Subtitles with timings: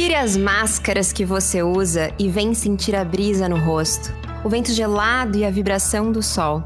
[0.00, 4.10] Tire as máscaras que você usa e vem sentir a brisa no rosto,
[4.42, 6.64] o vento gelado e a vibração do sol.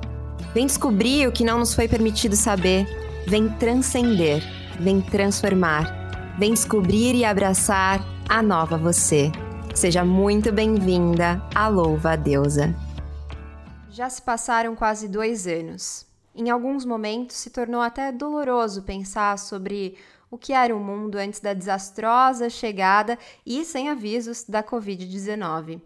[0.54, 2.86] Vem descobrir o que não nos foi permitido saber.
[3.26, 4.40] Vem transcender,
[4.78, 6.36] vem transformar.
[6.38, 9.32] Vem descobrir e abraçar a nova você.
[9.74, 12.72] Seja muito bem-vinda à Louva Deusa.
[13.90, 16.06] Já se passaram quase dois anos.
[16.36, 19.96] Em alguns momentos se tornou até doloroso pensar sobre
[20.34, 25.80] o que era o mundo antes da desastrosa chegada e sem avisos da Covid-19.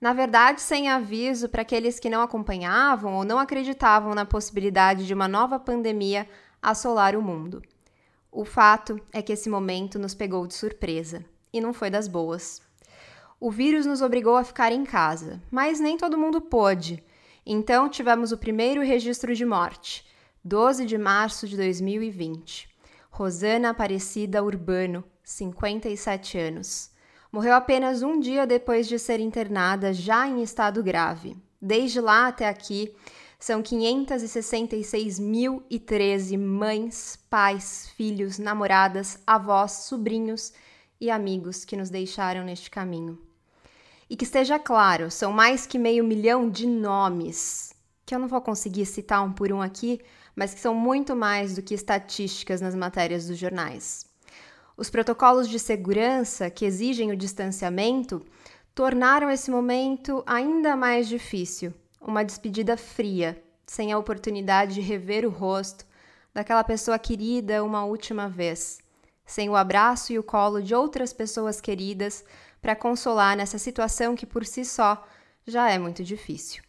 [0.00, 5.12] Na verdade, sem aviso para aqueles que não acompanhavam ou não acreditavam na possibilidade de
[5.12, 6.28] uma nova pandemia
[6.62, 7.60] assolar o mundo.
[8.30, 12.62] O fato é que esse momento nos pegou de surpresa e não foi das boas.
[13.40, 17.02] O vírus nos obrigou a ficar em casa, mas nem todo mundo pôde.
[17.44, 20.06] Então tivemos o primeiro registro de morte,
[20.44, 22.71] 12 de março de 2020.
[23.14, 26.90] Rosana Aparecida Urbano, 57 anos.
[27.30, 31.36] Morreu apenas um dia depois de ser internada, já em estado grave.
[31.60, 32.90] Desde lá até aqui,
[33.38, 40.54] são 566.013 mães, pais, filhos, namoradas, avós, sobrinhos
[40.98, 43.18] e amigos que nos deixaram neste caminho.
[44.08, 47.74] E que esteja claro, são mais que meio milhão de nomes,
[48.06, 50.00] que eu não vou conseguir citar um por um aqui,
[50.34, 54.06] mas que são muito mais do que estatísticas nas matérias dos jornais.
[54.76, 58.24] Os protocolos de segurança que exigem o distanciamento
[58.74, 65.30] tornaram esse momento ainda mais difícil, uma despedida fria, sem a oportunidade de rever o
[65.30, 65.86] rosto
[66.32, 68.78] daquela pessoa querida uma última vez,
[69.26, 72.24] sem o abraço e o colo de outras pessoas queridas
[72.60, 75.06] para consolar nessa situação que por si só
[75.46, 76.62] já é muito difícil.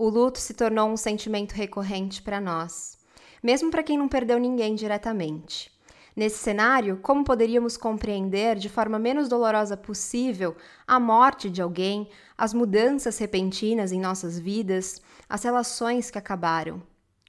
[0.00, 2.96] O luto se tornou um sentimento recorrente para nós,
[3.42, 5.70] mesmo para quem não perdeu ninguém diretamente.
[6.16, 10.56] Nesse cenário, como poderíamos compreender de forma menos dolorosa possível
[10.86, 16.82] a morte de alguém, as mudanças repentinas em nossas vidas, as relações que acabaram?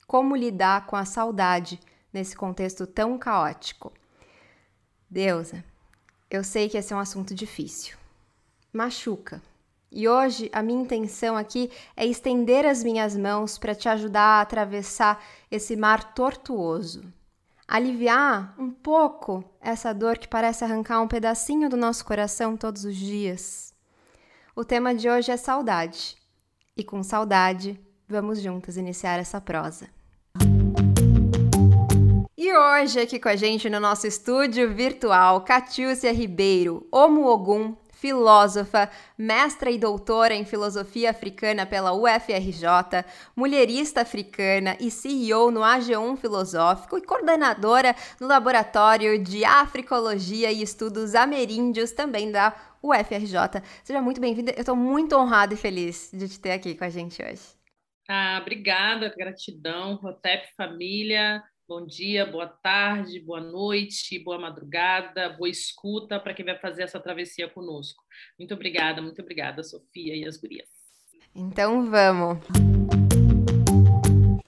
[0.08, 1.78] Como lidar com a saudade
[2.14, 3.92] nesse contexto tão caótico?
[5.10, 5.62] Deusa,
[6.30, 7.98] eu sei que esse é um assunto difícil.
[8.72, 9.42] Machuca
[9.92, 14.42] e hoje a minha intenção aqui é estender as minhas mãos para te ajudar a
[14.42, 15.22] atravessar
[15.52, 17.04] esse mar tortuoso.
[17.68, 22.96] Aliviar um pouco essa dor que parece arrancar um pedacinho do nosso coração todos os
[22.96, 23.74] dias.
[24.56, 26.16] O tema de hoje é saudade.
[26.76, 29.90] E com saudade, vamos juntas iniciar essa prosa.
[32.38, 38.90] E hoje aqui com a gente no nosso estúdio virtual, Catiúcia Ribeiro, Omo Ogum, filósofa,
[39.16, 46.98] mestra e doutora em filosofia africana pela UFRJ, mulherista africana e CEO no AG1 Filosófico
[46.98, 53.62] e coordenadora no Laboratório de Africologia e Estudos Ameríndios também da UFRJ.
[53.84, 54.52] Seja muito bem-vinda.
[54.52, 57.44] Eu estou muito honrada e feliz de te ter aqui com a gente hoje.
[58.10, 61.44] Ah, obrigada, gratidão, Rotep família.
[61.68, 67.00] Bom dia, boa tarde, boa noite, boa madrugada, boa escuta para quem vai fazer essa
[67.00, 68.04] travessia conosco.
[68.38, 70.70] Muito obrigada, muito obrigada, Sofia e as gurias.
[71.34, 72.40] Então vamos.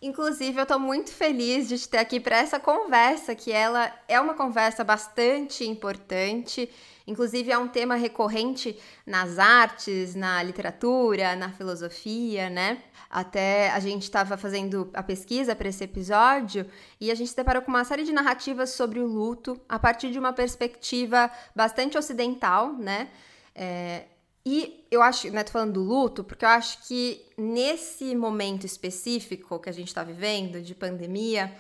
[0.04, 4.20] Inclusive, eu estou muito feliz de te ter aqui para essa conversa, que ela é
[4.20, 6.70] uma conversa bastante importante.
[7.08, 8.78] Inclusive, é um tema recorrente
[9.08, 12.84] nas artes, na literatura, na filosofia, né?
[13.10, 17.62] Até a gente estava fazendo a pesquisa para esse episódio e a gente se deparou
[17.62, 22.74] com uma série de narrativas sobre o luto a partir de uma perspectiva bastante ocidental,
[22.74, 23.08] né?
[23.56, 24.04] É,
[24.46, 29.60] e eu acho, né, tô falando do luto, porque eu acho que nesse momento específico
[29.60, 31.54] que a gente está vivendo, de pandemia,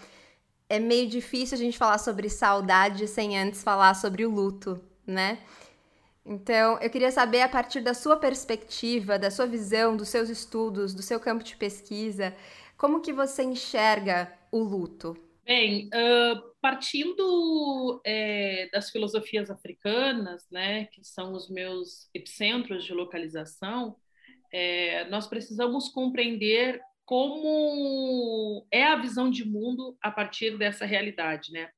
[0.67, 5.39] é meio difícil a gente falar sobre saudade sem antes falar sobre o luto, né?
[6.25, 10.93] Então, eu queria saber, a partir da sua perspectiva, da sua visão, dos seus estudos,
[10.93, 12.33] do seu campo de pesquisa,
[12.77, 15.17] como que você enxerga o luto?
[15.45, 23.97] Bem, uh, partindo é, das filosofias africanas, né, que são os meus epicentros de localização,
[24.53, 31.69] é, nós precisamos compreender como é a visão de mundo a partir dessa realidade, né?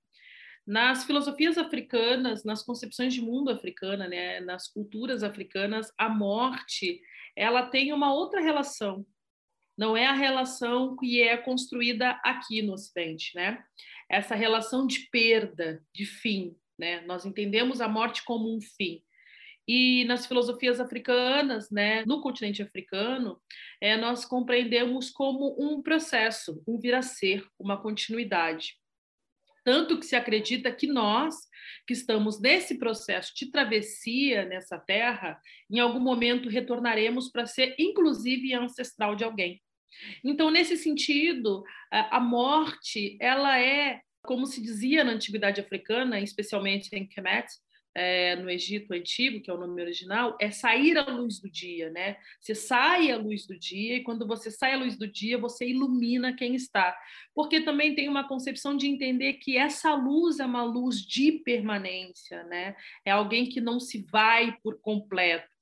[0.68, 7.02] Nas filosofias africanas, nas concepções de mundo africana, né, nas culturas africanas, a morte
[7.36, 9.06] ela tem uma outra relação.
[9.78, 13.64] Não é a relação que é construída aqui no Ocidente, né?
[14.10, 17.02] Essa relação de perda, de fim, né?
[17.02, 19.04] Nós entendemos a morte como um fim.
[19.68, 23.42] E nas filosofias africanas, né, no continente africano,
[23.82, 28.78] é, nós compreendemos como um processo, um vir a ser, uma continuidade.
[29.64, 31.36] Tanto que se acredita que nós,
[31.88, 38.54] que estamos nesse processo de travessia nessa terra, em algum momento retornaremos para ser, inclusive,
[38.54, 39.60] ancestral de alguém.
[40.24, 47.08] Então, nesse sentido, a morte, ela é, como se dizia na antiguidade africana, especialmente em
[47.08, 47.48] Kemet,
[47.96, 51.90] é, no Egito Antigo, que é o nome original, é sair à luz do dia,
[51.90, 52.18] né?
[52.42, 55.66] Você sai à luz do dia e quando você sai à luz do dia, você
[55.70, 56.96] ilumina quem está.
[57.34, 62.44] Porque também tem uma concepção de entender que essa luz é uma luz de permanência,
[62.44, 62.76] né?
[63.06, 65.55] É alguém que não se vai por completo.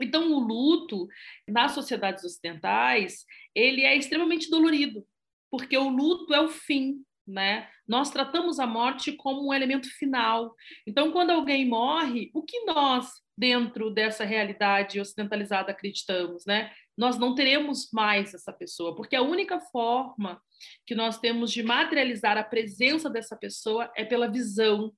[0.00, 1.08] Então, o luto,
[1.48, 5.06] nas sociedades ocidentais, ele é extremamente dolorido,
[5.50, 7.68] porque o luto é o fim, né?
[7.88, 10.54] Nós tratamos a morte como um elemento final.
[10.86, 16.72] Então, quando alguém morre, o que nós, dentro dessa realidade ocidentalizada, acreditamos, né?
[16.96, 20.40] Nós não teremos mais essa pessoa, porque a única forma
[20.86, 24.92] que nós temos de materializar a presença dessa pessoa é pela visão,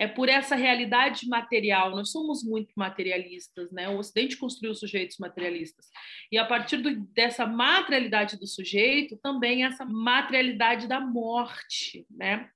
[0.00, 1.90] é por essa realidade material.
[1.90, 3.86] Nós somos muito materialistas, né?
[3.90, 5.84] O Ocidente construiu sujeitos materialistas.
[6.32, 12.48] E a partir do, dessa materialidade do sujeito, também essa materialidade da morte, né?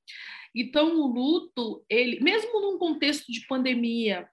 [0.56, 4.26] Então, o luto, ele, mesmo num contexto de pandemia,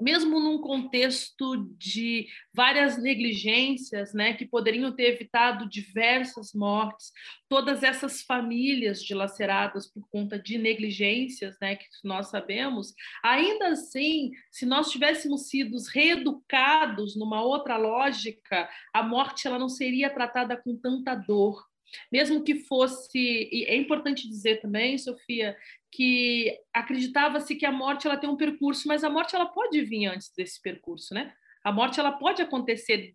[0.00, 7.12] mesmo num contexto de várias negligências, né, que poderiam ter evitado diversas mortes,
[7.48, 14.66] todas essas famílias dilaceradas por conta de negligências, né, que nós sabemos, ainda assim, se
[14.66, 21.14] nós tivéssemos sido reeducados numa outra lógica, a morte ela não seria tratada com tanta
[21.14, 21.64] dor,
[22.10, 25.56] mesmo que fosse, e é importante dizer também, Sofia,
[25.96, 30.04] que acreditava-se que a morte ela tem um percurso, mas a morte ela pode vir
[30.04, 31.32] antes desse percurso, né?
[31.64, 33.14] A morte ela pode acontecer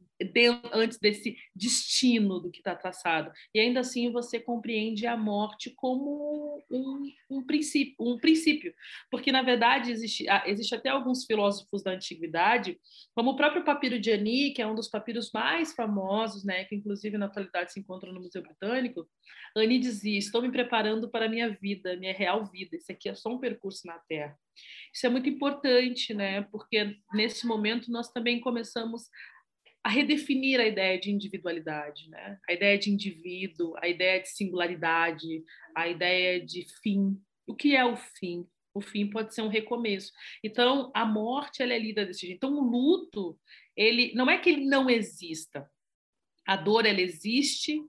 [0.74, 3.32] antes desse destino do que está traçado.
[3.54, 8.74] E ainda assim você compreende a morte como um, um, princípio, um princípio.
[9.10, 12.80] Porque, na verdade, existe, existe até alguns filósofos da antiguidade,
[13.16, 16.76] como o próprio papiro de Ani, que é um dos papiros mais famosos, né, que
[16.76, 19.08] inclusive na atualidade se encontra no Museu Britânico,
[19.56, 22.76] Ani dizia, estou me preparando para a minha vida, minha real vida.
[22.76, 24.38] Esse aqui é só um percurso na Terra.
[24.94, 26.42] Isso é muito importante, né?
[26.44, 29.10] Porque nesse momento nós também começamos
[29.83, 32.39] a redefinir a ideia de individualidade, né?
[32.48, 35.44] a ideia de indivíduo, a ideia de singularidade,
[35.75, 37.19] a ideia de fim.
[37.48, 38.48] O que é o fim?
[38.74, 40.12] O fim pode ser um recomeço.
[40.44, 42.36] Então, a morte ela é lida desse jeito.
[42.36, 43.38] Então, o luto,
[43.75, 45.69] ele não é que ele não exista.
[46.48, 47.84] A dor ela existe,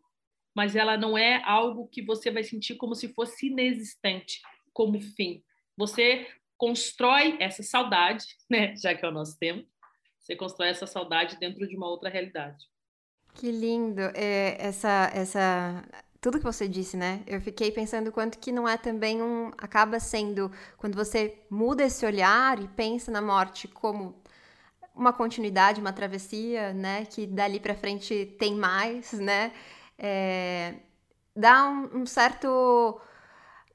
[0.55, 4.41] mas ela não é algo que você vai sentir como se fosse inexistente,
[4.73, 5.43] como fim.
[5.77, 9.65] Você constrói essa saudade, né, já que é o nosso tema,
[10.23, 12.67] você constrói essa saudade dentro de uma outra realidade.
[13.35, 15.85] Que lindo é, essa essa
[16.21, 17.23] tudo que você disse, né?
[17.27, 22.07] Eu fiquei pensando quanto que não é também um acaba sendo quando você muda esse
[22.07, 24.15] olhar e pensa na morte como
[24.95, 27.05] uma continuidade, uma travessia, né?
[27.07, 29.53] Que dali para frente tem mais, né?
[29.99, 30.75] É,
[31.35, 33.01] dá um, um certo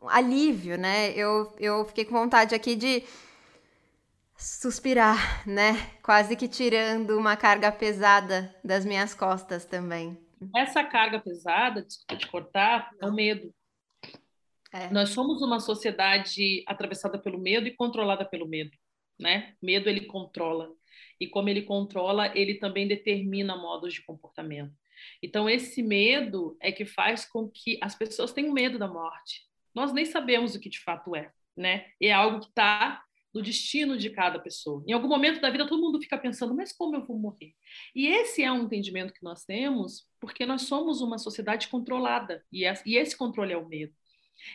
[0.04, 1.12] alívio, né?
[1.12, 3.04] Eu, eu fiquei com vontade aqui de
[4.38, 5.74] suspirar, né?
[6.04, 10.18] Quase que tirando uma carga pesada das minhas costas também.
[10.56, 13.52] Essa carga pesada, desculpa te cortar, é o medo.
[14.72, 14.90] É.
[14.92, 18.72] Nós somos uma sociedade atravessada pelo medo e controlada pelo medo,
[19.20, 19.56] né?
[19.62, 20.70] Medo ele controla
[21.20, 24.74] e como ele controla, ele também determina modos de comportamento.
[25.22, 29.48] Então esse medo é que faz com que as pessoas tenham medo da morte.
[29.74, 31.86] Nós nem sabemos o que de fato é, né?
[32.02, 33.04] É algo que está
[33.38, 34.84] do destino de cada pessoa.
[34.88, 37.54] Em algum momento da vida, todo mundo fica pensando, mas como eu vou morrer?
[37.96, 42.66] E esse é um entendimento que nós temos porque nós somos uma sociedade controlada, e
[42.98, 43.94] esse controle é o medo.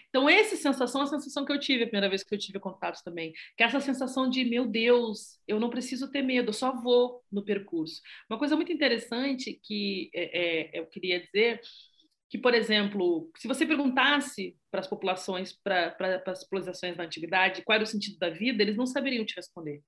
[0.08, 2.58] Então, essa sensação é a sensação que eu tive a primeira vez que eu tive
[2.58, 6.52] contato também, que é essa sensação de, meu Deus, eu não preciso ter medo, eu
[6.52, 8.00] só vou no percurso.
[8.28, 11.60] Uma coisa muito interessante que é, é, eu queria dizer
[12.32, 15.94] que, por exemplo, se você perguntasse para as populações, para
[16.28, 19.82] as populações da antiguidade, qual era o sentido da vida, eles não saberiam te responder.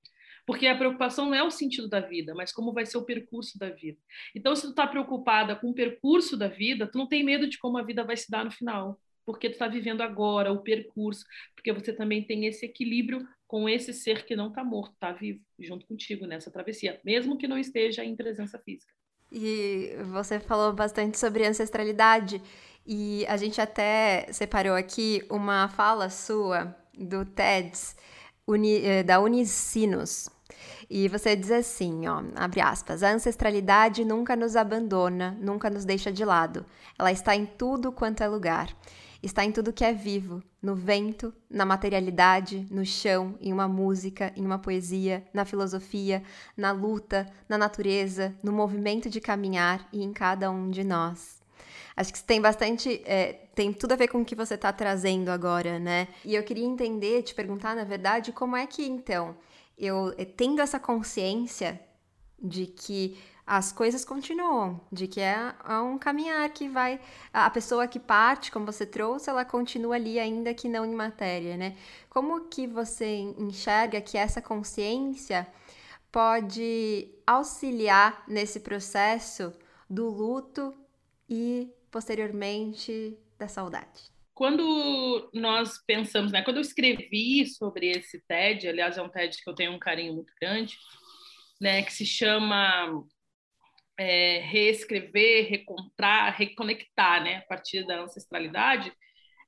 [0.45, 3.57] Porque a preocupação não é o sentido da vida, mas como vai ser o percurso
[3.57, 3.97] da vida.
[4.35, 7.57] Então, se tu está preocupada com o percurso da vida, tu não tem medo de
[7.57, 11.25] como a vida vai se dar no final, porque tu está vivendo agora o percurso,
[11.55, 15.43] porque você também tem esse equilíbrio com esse ser que não está morto, está vivo,
[15.57, 18.93] junto contigo nessa travessia, mesmo que não esteja em presença física.
[19.37, 22.41] E você falou bastante sobre ancestralidade
[22.87, 27.97] e a gente até separou aqui uma fala sua do TEDS
[28.47, 30.29] Uni, eh, da Unicinos.
[30.89, 36.13] E você diz assim, ó, abre aspas, a ancestralidade nunca nos abandona, nunca nos deixa
[36.13, 36.65] de lado.
[36.97, 38.73] Ela está em tudo quanto é lugar.
[39.25, 44.31] Está em tudo que é vivo, no vento, na materialidade, no chão, em uma música,
[44.35, 46.23] em uma poesia, na filosofia,
[46.55, 51.41] na luta, na natureza, no movimento de caminhar e em cada um de nós.
[51.97, 53.01] Acho que tem bastante.
[53.05, 56.09] É, tem tudo a ver com o que você está trazendo agora, né?
[56.25, 59.35] E eu queria entender, te perguntar, na verdade, como é que então
[59.77, 61.79] eu é, tendo essa consciência
[62.41, 66.99] de que as coisas continuam, de que é, é, um caminhar que vai.
[67.31, 71.55] A pessoa que parte, como você trouxe, ela continua ali, ainda que não em matéria,
[71.55, 71.77] né?
[72.09, 75.47] Como que você enxerga que essa consciência
[76.11, 79.53] pode auxiliar nesse processo
[79.87, 80.73] do luto
[81.29, 84.09] e posteriormente da saudade?
[84.33, 86.41] Quando nós pensamos, né?
[86.41, 90.15] Quando eu escrevi sobre esse TED, aliás, é um TED que eu tenho um carinho
[90.15, 90.75] muito grande,
[91.61, 91.83] né?
[91.83, 93.05] Que se chama
[93.97, 97.37] é, reescrever, recontrar, reconectar, né?
[97.37, 98.91] A partir da ancestralidade,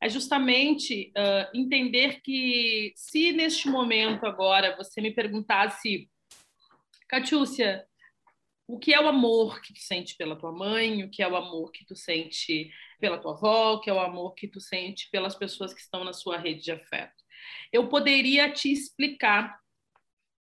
[0.02, 6.10] é justamente uh, entender que se neste momento agora você me perguntasse,
[7.08, 7.86] Catiúcia,
[8.68, 11.36] o que é o amor que tu sente pela tua mãe, o que é o
[11.36, 15.10] amor que tu sente pela tua avó, o que é o amor que tu sente
[15.10, 17.24] pelas pessoas que estão na sua rede de afeto.
[17.72, 19.58] Eu poderia te explicar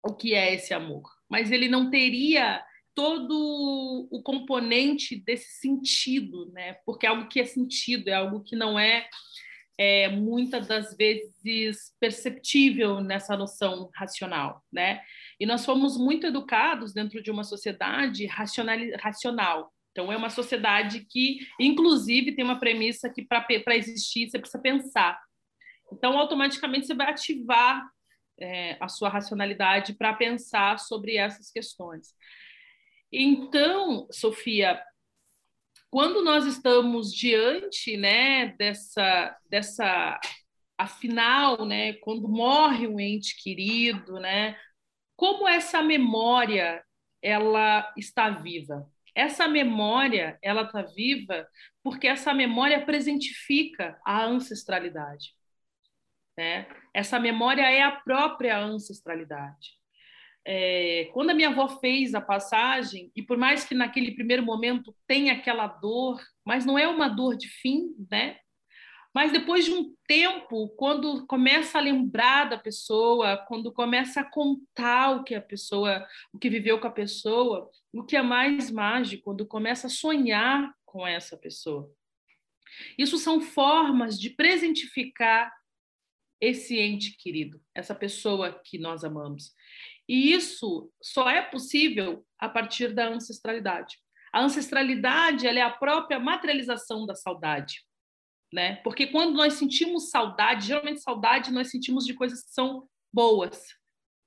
[0.04, 2.64] o que é esse amor, mas ele não teria
[2.96, 6.74] todo o componente desse sentido, né?
[6.86, 9.08] Porque é algo que é sentido, é algo que não é,
[9.78, 15.02] é muitas das vezes perceptível nessa noção racional, né?
[15.40, 19.74] E nós fomos muito educados dentro de uma sociedade racional.
[19.92, 25.20] Então, é uma sociedade que, inclusive, tem uma premissa que para existir você precisa pensar.
[25.92, 27.84] Então, automaticamente, você vai ativar
[28.40, 32.16] é, a sua racionalidade para pensar sobre essas questões.
[33.16, 34.84] Então, Sofia,
[35.92, 40.20] quando nós estamos diante né, dessa, dessa,
[40.76, 44.58] afinal, né, quando morre um ente querido, né,
[45.16, 46.84] como essa memória
[47.22, 48.90] ela está viva.
[49.14, 51.48] Essa memória ela está viva
[51.84, 55.36] porque essa memória presentifica a ancestralidade.
[56.36, 56.68] Né?
[56.92, 59.83] Essa memória é a própria ancestralidade.
[60.46, 64.96] É, quando a minha avó fez a passagem, e por mais que naquele primeiro momento
[65.08, 68.38] tenha aquela dor, mas não é uma dor de fim, né?
[69.14, 75.12] Mas depois de um tempo, quando começa a lembrar da pessoa, quando começa a contar
[75.12, 79.26] o que a pessoa, o que viveu com a pessoa, o que é mais mágico,
[79.26, 81.92] quando começa a sonhar com essa pessoa.
[82.98, 85.54] Isso são formas de presentificar
[86.42, 89.54] esse ente querido, essa pessoa que nós amamos.
[90.08, 93.98] E isso só é possível a partir da ancestralidade.
[94.34, 97.82] A ancestralidade ela é a própria materialização da saudade
[98.54, 98.76] né?
[98.84, 103.66] Porque quando nós sentimos saudade, geralmente saudade nós sentimos de coisas que são boas,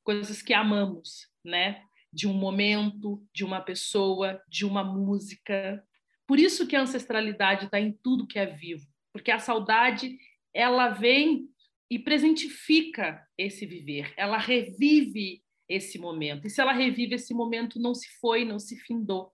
[0.03, 1.81] coisas que amamos, né?
[2.13, 5.83] De um momento, de uma pessoa, de uma música.
[6.27, 10.19] Por isso que a ancestralidade está em tudo que é vivo, porque a saudade
[10.53, 11.49] ela vem
[11.89, 16.47] e presentifica esse viver, ela revive esse momento.
[16.47, 19.33] E se ela revive esse momento, não se foi, não se findou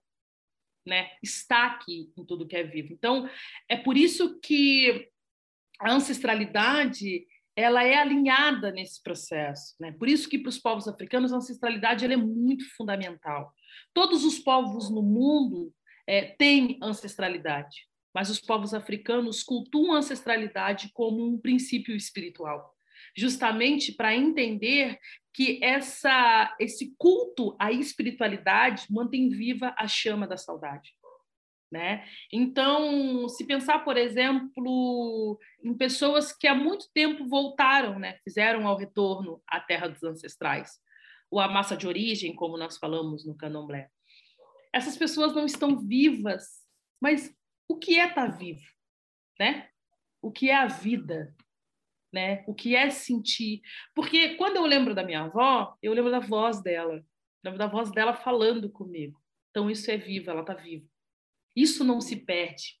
[0.85, 2.93] né, está aqui em tudo que é vivo.
[2.93, 3.29] Então,
[3.69, 5.09] é por isso que
[5.79, 7.25] a ancestralidade
[7.55, 9.91] ela é alinhada nesse processo, né?
[9.91, 13.53] Por isso que para os povos africanos a ancestralidade ela é muito fundamental.
[13.93, 15.71] Todos os povos no mundo
[16.07, 22.72] é, têm ancestralidade, mas os povos africanos cultuam a ancestralidade como um princípio espiritual
[23.15, 24.97] justamente para entender
[25.33, 30.91] que essa, esse culto à espiritualidade mantém viva a chama da saudade.
[31.71, 32.05] Né?
[32.31, 38.19] Então, se pensar, por exemplo, em pessoas que há muito tempo voltaram, né?
[38.23, 40.79] fizeram ao retorno à terra dos ancestrais,
[41.31, 43.89] ou a massa de origem, como nós falamos no candomblé.
[44.71, 46.43] Essas pessoas não estão vivas,
[47.01, 47.35] mas
[47.67, 48.61] o que é estar tá vivo?
[49.39, 49.67] Né?
[50.21, 51.35] O que é a vida?
[52.13, 52.43] Né?
[52.47, 53.61] O que é sentir?
[53.95, 57.03] Porque quando eu lembro da minha avó, eu lembro da voz dela,
[57.43, 59.19] lembro da voz dela falando comigo.
[59.49, 60.87] Então isso é vivo, ela está viva.
[61.55, 62.79] Isso não se perde.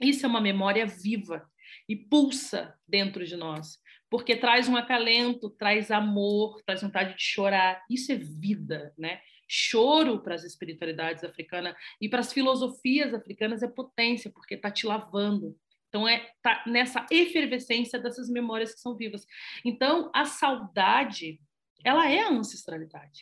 [0.00, 1.48] Isso é uma memória viva
[1.88, 3.78] e pulsa dentro de nós,
[4.10, 7.82] porque traz um acalento, traz amor, traz vontade de chorar.
[7.90, 9.20] Isso é vida, né?
[9.48, 14.86] Choro para as espiritualidades africanas e para as filosofias africanas é potência, porque está te
[14.86, 15.56] lavando,
[15.92, 19.26] então, é tá nessa efervescência dessas memórias que são vivas.
[19.62, 21.38] Então, a saudade,
[21.84, 23.20] ela é a ancestralidade.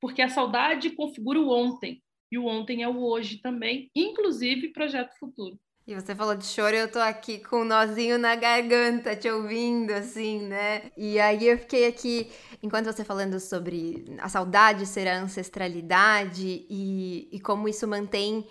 [0.00, 2.02] Porque a saudade configura o ontem.
[2.32, 5.60] E o ontem é o hoje também, inclusive projeto futuro.
[5.86, 9.90] E você falou de choro, eu tô aqui com um nozinho na garganta, te ouvindo,
[9.90, 10.90] assim, né?
[10.96, 12.30] E aí eu fiquei aqui,
[12.62, 18.46] enquanto você falando sobre a saudade ser a ancestralidade e, e como isso mantém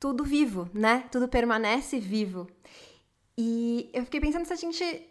[0.00, 1.04] tudo vivo, né?
[1.10, 2.46] Tudo permanece vivo.
[3.36, 5.08] E eu fiquei pensando se a gente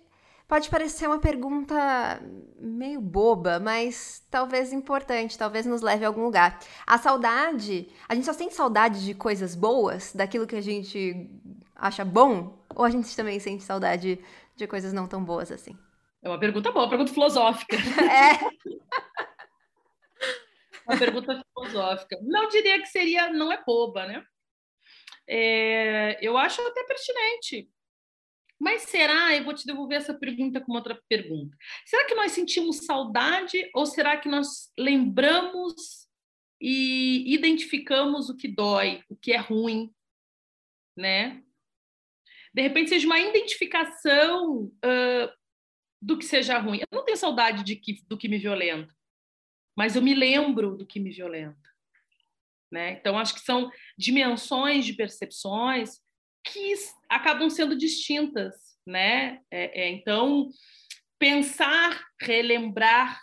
[0.47, 2.21] Pode parecer uma pergunta
[2.57, 6.57] meio boba, mas talvez importante, talvez nos leve a algum lugar.
[6.85, 11.29] A saudade, a gente só sente saudade de coisas boas, daquilo que a gente
[11.75, 12.65] acha bom?
[12.73, 14.23] Ou a gente também sente saudade
[14.55, 15.77] de coisas não tão boas assim?
[16.23, 17.75] É uma pergunta boa, uma pergunta filosófica.
[18.09, 18.39] É.
[20.87, 22.17] uma pergunta filosófica.
[22.21, 24.23] Não diria que seria, não é boba, né?
[25.29, 27.69] É, eu acho até pertinente
[28.59, 29.35] mas será?
[29.35, 31.55] Eu vou te devolver essa pergunta com outra pergunta.
[31.85, 36.07] Será que nós sentimos saudade ou será que nós lembramos
[36.59, 39.93] e identificamos o que dói, o que é ruim,
[40.95, 41.43] né?
[42.51, 45.31] De repente seja uma identificação uh,
[46.01, 46.79] do que seja ruim.
[46.79, 48.91] Eu não tenho saudade de que, do que me violenta,
[49.75, 51.66] mas eu me lembro do que me violenta.
[52.71, 52.91] Né?
[52.91, 56.01] Então, acho que são dimensões de percepções
[56.43, 56.73] que
[57.09, 58.55] acabam sendo distintas,
[58.85, 59.41] né?
[59.51, 60.49] É, é, então,
[61.19, 63.19] pensar, relembrar,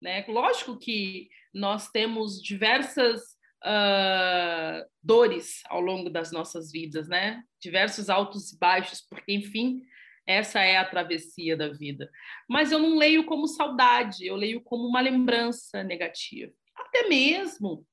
[0.00, 0.24] né?
[0.28, 3.20] Lógico que nós temos diversas
[3.64, 7.42] uh, dores ao longo das nossas vidas, né?
[7.60, 9.82] Diversos altos e baixos, porque, enfim,
[10.26, 12.10] essa é a travessia da vida.
[12.48, 16.52] Mas eu não leio como saudade, eu leio como uma lembrança negativa.
[16.76, 17.86] Até mesmo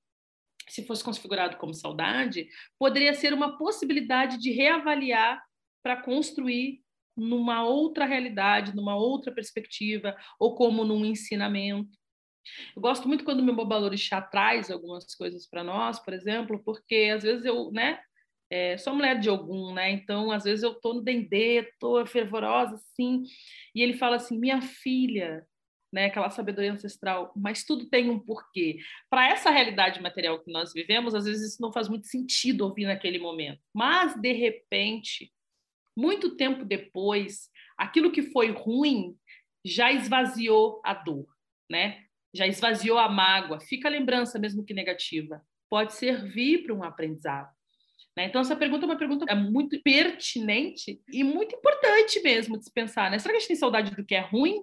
[0.68, 5.42] se fosse configurado como saudade, poderia ser uma possibilidade de reavaliar
[5.84, 6.82] para construir
[7.16, 11.98] numa outra realidade, numa outra perspectiva, ou como num ensinamento.
[12.76, 17.12] Eu gosto muito quando o meu babalorixá traz algumas coisas para nós, por exemplo, porque
[17.16, 18.00] às vezes eu, né,
[18.50, 19.92] é, sou mulher de algum, né?
[19.92, 23.24] Então, às vezes eu tô no dendê, tô fervorosa assim,
[23.74, 25.46] e ele fala assim: "Minha filha,
[25.96, 28.80] né, aquela sabedoria ancestral, mas tudo tem um porquê.
[29.10, 32.86] Para essa realidade material que nós vivemos, às vezes isso não faz muito sentido ouvir
[32.86, 33.62] naquele momento.
[33.74, 35.32] Mas, de repente,
[35.96, 39.16] muito tempo depois, aquilo que foi ruim
[39.64, 41.28] já esvaziou a dor,
[41.72, 42.02] né?
[42.34, 43.62] Já esvaziou a mágoa.
[43.62, 45.42] Fica a lembrança, mesmo que negativa.
[45.70, 47.50] Pode servir para um aprendizado.
[48.18, 48.26] Né?
[48.26, 53.10] Então, essa pergunta é uma pergunta muito pertinente e muito importante mesmo de se pensar.
[53.10, 53.18] Né?
[53.18, 54.62] Será que a gente tem saudade do que é ruim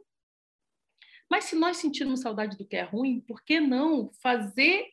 [1.33, 4.85] mas se nós sentirmos saudade do que é ruim, por que não fazer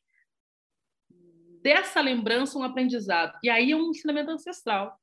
[1.62, 3.38] dessa lembrança um aprendizado?
[3.44, 4.98] E aí é um ensinamento ancestral,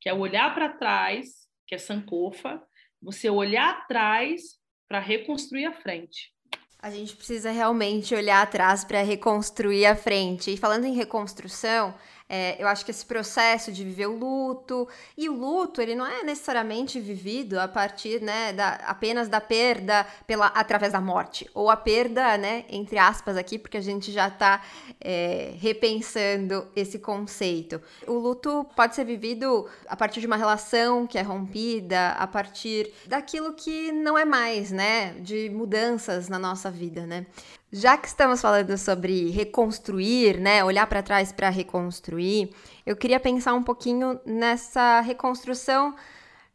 [0.00, 2.66] que é olhar para trás, que é Sankofa,
[3.02, 6.32] você olhar atrás para reconstruir a frente.
[6.78, 10.54] A gente precisa realmente olhar atrás para reconstruir a frente.
[10.54, 11.94] E falando em reconstrução,
[12.28, 14.86] é, eu acho que esse processo de viver o luto,
[15.16, 20.06] e o luto, ele não é necessariamente vivido a partir, né, da, apenas da perda
[20.26, 24.28] pela, através da morte, ou a perda, né, entre aspas aqui, porque a gente já
[24.28, 24.62] está
[25.00, 27.80] é, repensando esse conceito.
[28.06, 32.92] O luto pode ser vivido a partir de uma relação que é rompida, a partir
[33.06, 37.24] daquilo que não é mais, né, de mudanças na nossa vida, né.
[37.70, 42.50] Já que estamos falando sobre reconstruir, né, olhar para trás para reconstruir,
[42.86, 45.94] eu queria pensar um pouquinho nessa reconstrução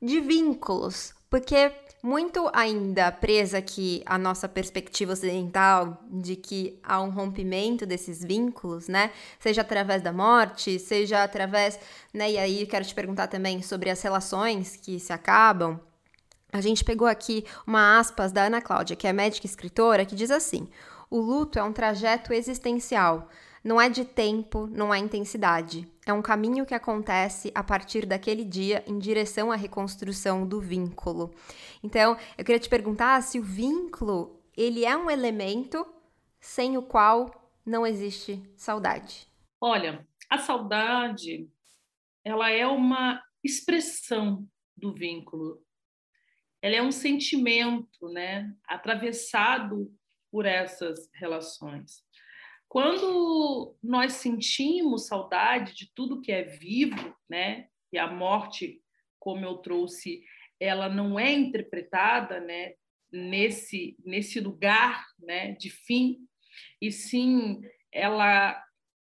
[0.01, 1.71] de vínculos, porque
[2.01, 8.87] muito ainda presa aqui a nossa perspectiva ocidental de que há um rompimento desses vínculos,
[8.87, 9.11] né?
[9.39, 11.79] Seja através da morte, seja através,
[12.11, 12.31] né?
[12.31, 15.79] E aí quero te perguntar também sobre as relações que se acabam.
[16.51, 20.15] A gente pegou aqui uma aspas da Ana Cláudia, que é médica e escritora, que
[20.15, 20.67] diz assim:
[21.13, 23.29] o luto é um trajeto existencial.
[23.63, 25.87] Não é de tempo, não é intensidade.
[26.07, 31.31] É um caminho que acontece a partir daquele dia em direção à reconstrução do vínculo.
[31.83, 35.85] Então, eu queria te perguntar se o vínculo, ele é um elemento
[36.39, 37.29] sem o qual
[37.63, 39.27] não existe saudade.
[39.61, 41.47] Olha, a saudade,
[42.25, 45.61] ela é uma expressão do vínculo.
[46.59, 49.93] Ela é um sentimento, né, atravessado
[50.33, 52.03] por essas relações.
[52.67, 57.67] Quando nós sentimos saudade de tudo que é vivo, né?
[57.91, 58.81] E a morte,
[59.19, 60.23] como eu trouxe,
[60.59, 62.73] ela não é interpretada, né?
[63.11, 65.51] Nesse nesse lugar, né?
[65.51, 66.27] De fim,
[66.81, 68.59] e sim ela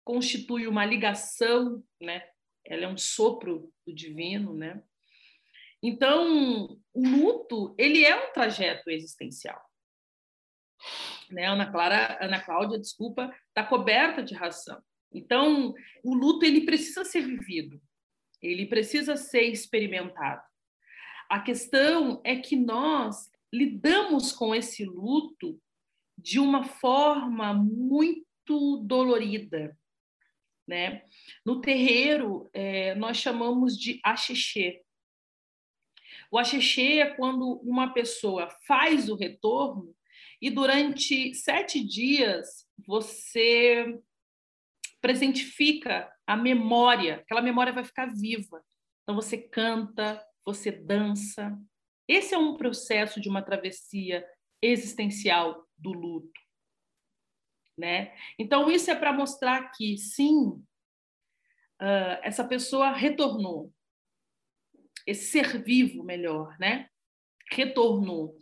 [0.05, 2.25] constitui uma ligação, né?
[2.65, 4.81] Ela é um sopro do divino, né?
[5.83, 9.61] Então, o luto, ele é um trajeto existencial
[11.29, 11.45] né?
[11.45, 14.81] Ana Clara, Ana Cláudia, desculpa, está coberta de razão.
[15.13, 17.81] Então, o luto ele precisa ser vivido.
[18.41, 20.43] ele precisa ser experimentado.
[21.27, 25.59] A questão é que nós lidamos com esse luto
[26.17, 29.77] de uma forma muito dolorida.
[30.67, 31.03] Né?
[31.45, 34.83] No terreiro, é, nós chamamos de axixê.
[36.29, 39.95] O axixê é quando uma pessoa faz o retorno
[40.41, 43.99] e durante sete dias você
[45.01, 48.63] presentifica a memória, aquela memória vai ficar viva.
[49.03, 51.57] Então você canta, você dança.
[52.07, 54.25] Esse é um processo de uma travessia
[54.61, 56.39] existencial do luto.
[57.77, 58.15] Né?
[58.39, 60.47] Então, isso é para mostrar que, sim,
[61.79, 63.71] uh, essa pessoa retornou.
[65.05, 66.89] Esse ser vivo, melhor, né?
[67.51, 68.37] retornou.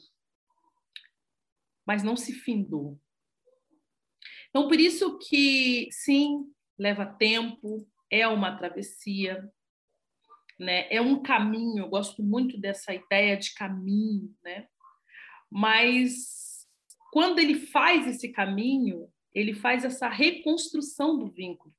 [1.85, 2.99] Mas não se findou.
[4.49, 6.45] Então, por isso que, sim,
[6.77, 9.51] leva tempo, é uma travessia,
[10.59, 10.87] né?
[10.89, 14.67] É um caminho, eu gosto muito dessa ideia de caminho, né?
[15.51, 16.65] Mas
[17.11, 21.73] quando ele faz esse caminho, ele faz essa reconstrução do vínculo.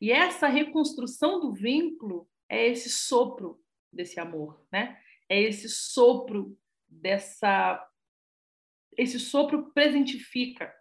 [0.00, 3.58] E essa reconstrução do vínculo é esse sopro
[3.90, 5.00] desse amor, né?
[5.28, 7.82] É esse sopro dessa
[8.96, 10.74] esse sopro presentifica,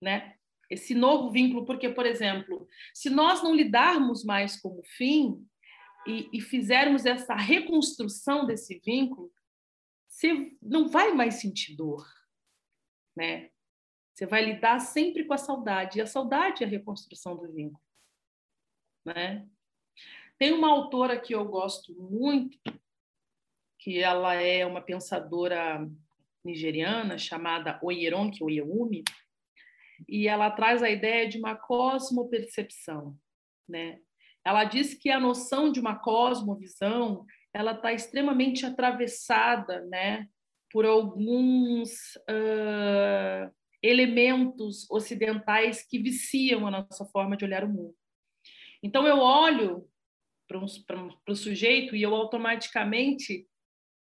[0.00, 0.36] né?
[0.68, 5.46] Esse novo vínculo, porque, por exemplo, se nós não lidarmos mais como fim
[6.06, 9.32] e, e fizermos essa reconstrução desse vínculo,
[10.08, 12.06] você não vai mais sentir dor,
[13.16, 13.50] né?
[14.14, 17.82] Você vai lidar sempre com a saudade, e a saudade é a reconstrução do vínculo,
[19.04, 19.48] né?
[20.38, 22.58] Tem uma autora que eu gosto muito,
[23.78, 25.88] que ela é uma pensadora
[26.44, 29.02] nigeriana chamada Oyeronke Oyewumi,
[30.08, 33.16] e ela traz a ideia de uma cosmopercepção,
[33.68, 33.98] né?
[34.44, 37.24] Ela diz que a noção de uma cosmovisão
[37.54, 40.26] ela está extremamente atravessada, né,
[40.70, 47.94] por alguns uh, elementos ocidentais que viciam a nossa forma de olhar o mundo.
[48.82, 49.86] Então eu olho
[50.48, 53.46] para um, o sujeito e eu automaticamente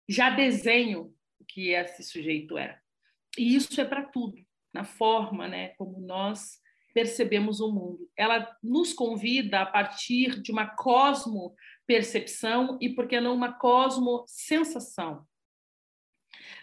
[0.09, 1.13] já desenho
[1.53, 2.79] que esse sujeito é.
[3.39, 4.37] E isso é para tudo,
[4.73, 6.59] na forma, né, como nós
[6.93, 8.11] percebemos o mundo.
[8.17, 11.55] Ela nos convida a partir de uma cosmo
[11.87, 15.27] percepção e, por que não, uma cosmo sensação.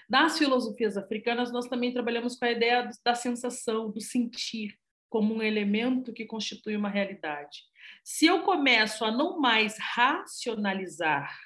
[0.10, 4.78] Nas filosofias africanas, nós também trabalhamos com a ideia da sensação, do sentir,
[5.10, 7.64] como um elemento que constitui uma realidade.
[8.04, 11.38] Se eu começo a não mais racionalizar,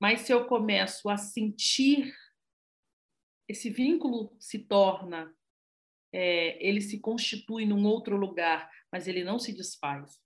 [0.00, 2.14] mas se eu começo a sentir,
[3.50, 5.34] esse vínculo se torna
[6.12, 10.20] é, ele se constitui num outro lugar, mas ele não se desfaz.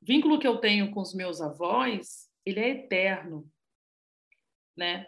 [0.00, 3.50] O vínculo que eu tenho com os meus avós, ele é eterno,
[4.74, 5.06] né?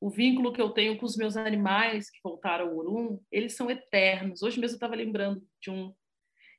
[0.00, 3.68] O vínculo que eu tenho com os meus animais que voltaram ao Urum, eles são
[3.68, 4.42] eternos.
[4.42, 5.92] Hoje mesmo eu estava lembrando de um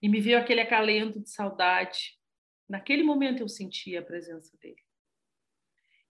[0.02, 2.18] e me veio aquele acalento de saudade.
[2.68, 4.87] Naquele momento eu senti a presença dele.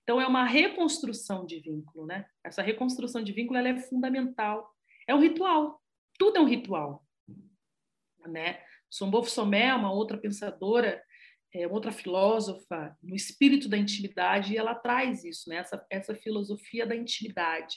[0.08, 2.26] Então é uma reconstrução de vínculo, né?
[2.42, 4.74] Essa reconstrução de vínculo é fundamental.
[5.06, 5.84] É um ritual.
[6.18, 7.06] Tudo é um ritual,
[8.26, 8.64] né?
[8.90, 11.04] Sombofo Somé, uma outra pensadora,
[11.54, 15.58] é, outra filósofa, no espírito da intimidade, ela traz isso, né?
[15.58, 17.76] essa, essa filosofia da intimidade,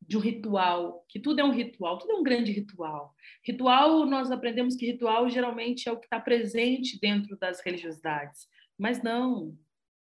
[0.00, 3.12] de um ritual, que tudo é um ritual, tudo é um grande ritual.
[3.44, 8.46] Ritual, nós aprendemos que ritual geralmente é o que está presente dentro das religiosidades,
[8.78, 9.58] mas não.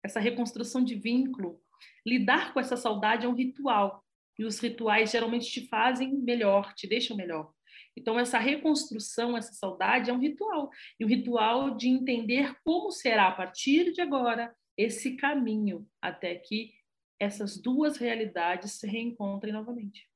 [0.02, 1.60] Essa reconstrução de vínculo,
[2.06, 4.04] lidar com essa saudade é um ritual.
[4.38, 7.52] E os rituais geralmente te fazem melhor, te deixam melhor.
[7.96, 10.70] Então, essa reconstrução, essa saudade é um ritual.
[10.98, 16.72] E um ritual de entender como será, a partir de agora, esse caminho até que
[17.18, 20.08] essas duas realidades se reencontrem novamente.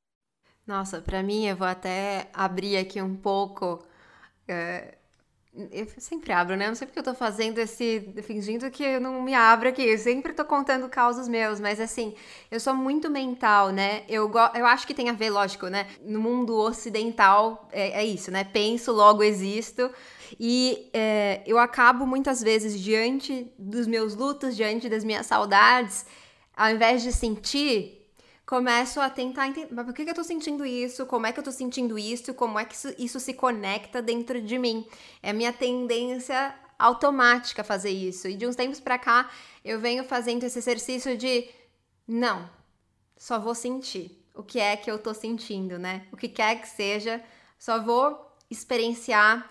[0.67, 3.87] Nossa, para mim, eu vou até abrir aqui um pouco.
[4.49, 4.97] É
[5.71, 6.67] eu sempre abro, né?
[6.67, 8.13] Não sei porque eu tô fazendo esse.
[8.23, 9.83] fingindo que eu não me abro aqui.
[9.83, 12.15] Eu sempre tô contando causos meus, mas assim,
[12.51, 14.03] eu sou muito mental, né?
[14.09, 14.39] Eu, go...
[14.55, 15.87] eu acho que tem a ver, lógico, né?
[16.03, 18.43] No mundo ocidental é, é isso, né?
[18.43, 19.91] Penso, logo existo.
[20.41, 26.05] E é, eu acabo muitas vezes diante dos meus lutos, diante das minhas saudades,
[26.57, 28.04] ao invés de sentir,
[28.47, 31.07] começo a tentar entender, mas por que, que eu tô sentindo isso?
[31.07, 32.35] Como é que eu tô sentindo isso?
[32.35, 34.87] Como é que isso, isso se conecta dentro de mim?
[35.23, 38.29] É minha tendência automática fazer isso.
[38.29, 39.31] E de uns tempos para cá,
[39.65, 41.49] eu venho fazendo esse exercício de
[42.07, 42.49] não,
[43.17, 44.21] só vou sentir.
[44.35, 46.07] O que é que eu tô sentindo, né?
[46.13, 47.23] O que quer que seja,
[47.59, 49.49] só vou experienciar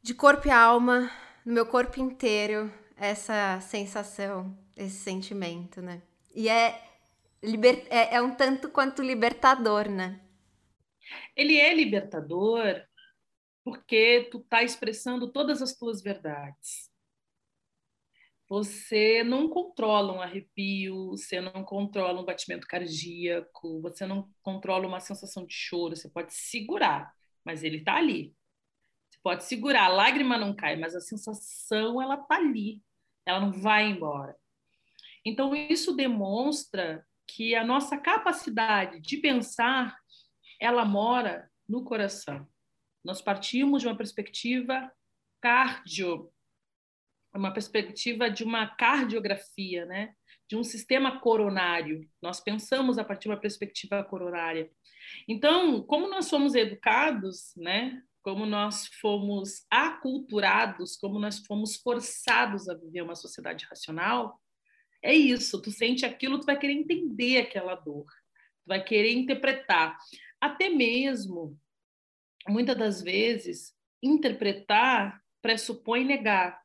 [0.00, 1.10] de corpo e alma,
[1.44, 6.00] no meu corpo inteiro, essa sensação, esse sentimento, né?
[6.34, 6.80] E é,
[7.42, 7.86] liber...
[7.90, 10.20] é, é um tanto quanto libertador, né?
[11.36, 12.82] Ele é libertador
[13.64, 16.90] porque tu tá expressando todas as tuas verdades.
[18.48, 25.00] Você não controla um arrepio, você não controla um batimento cardíaco, você não controla uma
[25.00, 28.34] sensação de choro, você pode segurar, mas ele está ali.
[29.08, 32.82] Você pode segurar, a lágrima não cai, mas a sensação ela tá ali.
[33.24, 34.36] Ela não vai embora.
[35.24, 39.96] Então isso demonstra que a nossa capacidade de pensar
[40.60, 42.46] ela mora no coração.
[43.04, 44.90] Nós partimos de uma perspectiva
[45.40, 46.30] cardio,
[47.34, 50.14] uma perspectiva de uma cardiografia, né?
[50.48, 52.08] de um sistema coronário.
[52.20, 54.70] Nós pensamos a partir de uma perspectiva coronária.
[55.26, 58.02] Então, como nós somos educados, né?
[58.22, 64.40] como nós fomos aculturados, como nós fomos forçados a viver uma sociedade racional,
[65.02, 65.60] é isso.
[65.60, 69.96] Tu sente aquilo, tu vai querer entender aquela dor, tu vai querer interpretar.
[70.40, 71.58] Até mesmo
[72.48, 76.60] muitas das vezes, interpretar pressupõe negar,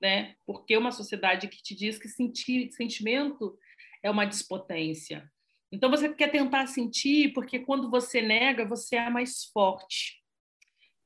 [0.00, 0.36] né?
[0.44, 3.58] Porque uma sociedade que te diz que sentir sentimento
[4.02, 5.30] é uma dispotência.
[5.70, 10.22] Então você quer tentar sentir, porque quando você nega, você é mais forte.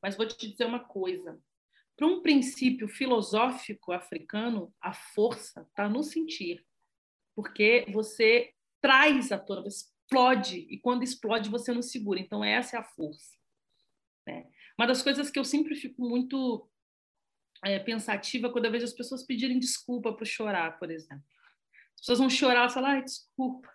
[0.03, 1.39] Mas vou te dizer uma coisa:
[2.01, 6.65] para um princípio filosófico africano, a força está no sentir,
[7.35, 12.19] porque você traz a tona, explode, e quando explode você não segura.
[12.19, 13.37] Então, essa é a força.
[14.27, 14.47] Né?
[14.79, 16.67] Uma das coisas que eu sempre fico muito
[17.63, 21.23] é, pensativa quando eu vejo as pessoas pedirem desculpa por chorar, por exemplo.
[21.97, 23.71] As pessoas vão chorar e falar, desculpa.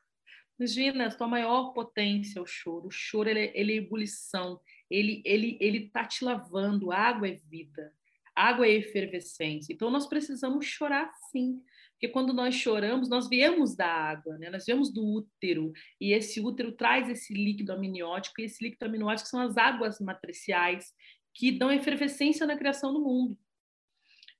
[0.57, 2.87] Imagina, a tua maior potência é o choro.
[2.87, 4.59] O choro ele, é, ele é ebulição,
[4.89, 6.91] ele ele ele tá te lavando.
[6.91, 7.93] água é vida,
[8.35, 9.73] água é efervescência.
[9.73, 11.61] Então nós precisamos chorar sim.
[11.93, 14.49] Porque quando nós choramos, nós viemos da água, né?
[14.49, 19.29] nós viemos do útero, e esse útero traz esse líquido amniótico, e esse líquido amniótico
[19.29, 20.93] são as águas matriciais
[21.33, 23.37] que dão efervescência na criação do mundo.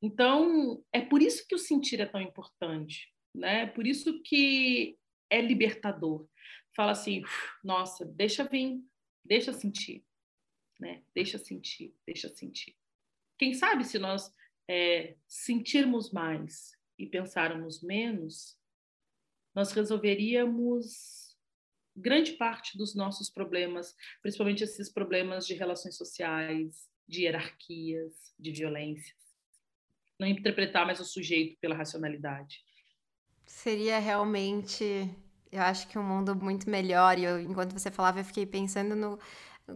[0.01, 3.65] Então, é por isso que o sentir é tão importante, né?
[3.67, 4.97] Por isso que
[5.29, 6.27] é libertador.
[6.75, 7.23] Fala assim,
[7.63, 8.81] nossa, deixa vir,
[9.23, 10.03] deixa sentir,
[10.79, 11.01] né?
[11.15, 12.75] Deixa sentir, deixa sentir.
[13.37, 14.31] Quem sabe se nós
[14.67, 18.57] é, sentirmos mais, e pensarmos menos,
[19.53, 21.35] nós resolveríamos
[21.95, 29.15] grande parte dos nossos problemas, principalmente esses problemas de relações sociais, de hierarquias, de violências.
[30.19, 32.63] Não interpretar mais o sujeito pela racionalidade.
[33.45, 35.09] Seria realmente,
[35.51, 37.17] eu acho que um mundo muito melhor.
[37.19, 39.19] E eu, enquanto você falava, eu fiquei pensando no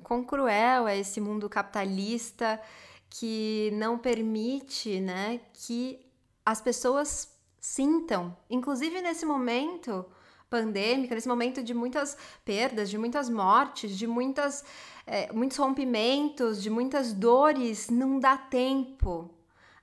[0.01, 2.61] quão cruel é esse mundo capitalista
[3.09, 6.05] que não permite, né, que
[6.45, 10.05] as pessoas sintam, inclusive nesse momento
[10.49, 14.63] pandêmico, nesse momento de muitas perdas, de muitas mortes, de muitas,
[15.05, 19.29] é, muitos rompimentos, de muitas dores, não dá tempo,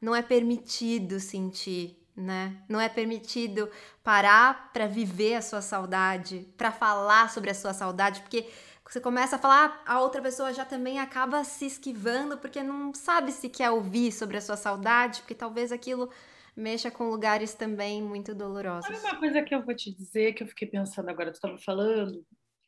[0.01, 2.57] não é permitido sentir, né?
[2.69, 3.71] Não é permitido
[4.03, 8.49] parar para viver a sua saudade, para falar sobre a sua saudade, porque
[8.92, 13.33] você começa a falar, a outra pessoa já também acaba se esquivando porque não sabe
[13.33, 16.11] se quer ouvir sobre a sua saudade, porque talvez aquilo
[16.57, 18.87] mexa com lugares também muito dolorosos.
[18.87, 21.59] Sabe uma coisa que eu vou te dizer, que eu fiquei pensando agora, tu estava
[21.59, 22.25] falando,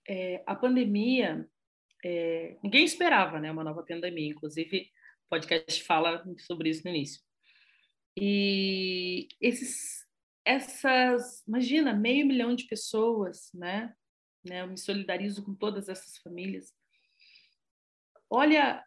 [0.09, 1.49] é, a pandemia,
[2.05, 4.91] é, ninguém esperava, né, uma nova pandemia, inclusive
[5.27, 7.23] o podcast fala sobre isso no início.
[8.17, 10.05] E esses,
[10.45, 13.95] essas, imagina, meio milhão de pessoas, né,
[14.49, 16.73] né, eu me solidarizo com todas essas famílias.
[18.31, 18.85] Olha,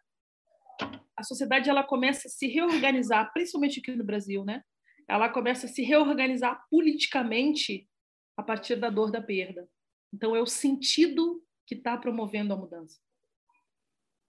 [1.16, 4.62] a sociedade ela começa a se reorganizar, principalmente aqui no Brasil, né?
[5.08, 7.88] ela começa a se reorganizar politicamente
[8.36, 9.68] a partir da dor da perda.
[10.12, 12.98] Então, é o sentido que está promovendo a mudança.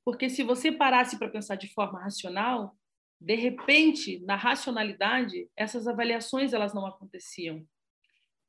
[0.05, 2.77] Porque se você parasse para pensar de forma racional,
[3.19, 7.65] de repente, na racionalidade, essas avaliações elas não aconteciam.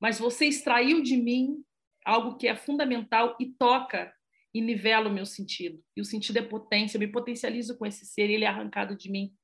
[0.01, 1.64] Mas você extraiu de mim
[2.04, 4.12] algo que é fundamental e toca
[4.52, 5.82] e nivela o meu sentido.
[5.96, 9.10] E o sentido é potência, eu me potencializo com esse ser, ele é arrancado de
[9.10, 9.34] mim.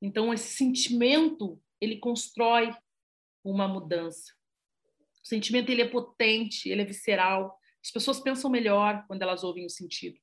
[0.00, 2.74] Então, esse sentimento ele constrói
[3.44, 4.32] uma mudança.
[5.22, 7.58] O sentimento ele é potente, ele é visceral.
[7.84, 10.18] As pessoas pensam melhor quando elas ouvem o sentido.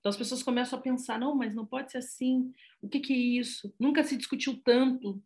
[0.00, 2.52] Então as pessoas começam a pensar, não, mas não pode ser assim.
[2.80, 3.74] O que, que é isso?
[3.78, 5.22] Nunca se discutiu tanto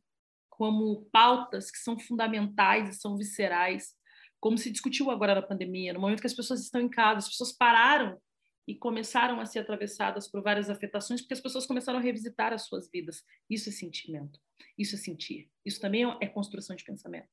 [0.51, 3.95] como pautas que são fundamentais e são viscerais,
[4.43, 7.29] como se discutiu agora na pandemia, no momento que as pessoas estão em casa, as
[7.29, 8.21] pessoas pararam
[8.67, 12.67] e começaram a ser atravessadas por várias afetações, porque as pessoas começaram a revisitar as
[12.67, 13.23] suas vidas.
[13.49, 14.41] Isso é sentimento.
[14.77, 15.49] Isso é sentir.
[15.65, 17.29] Isso também é construção de pensamento.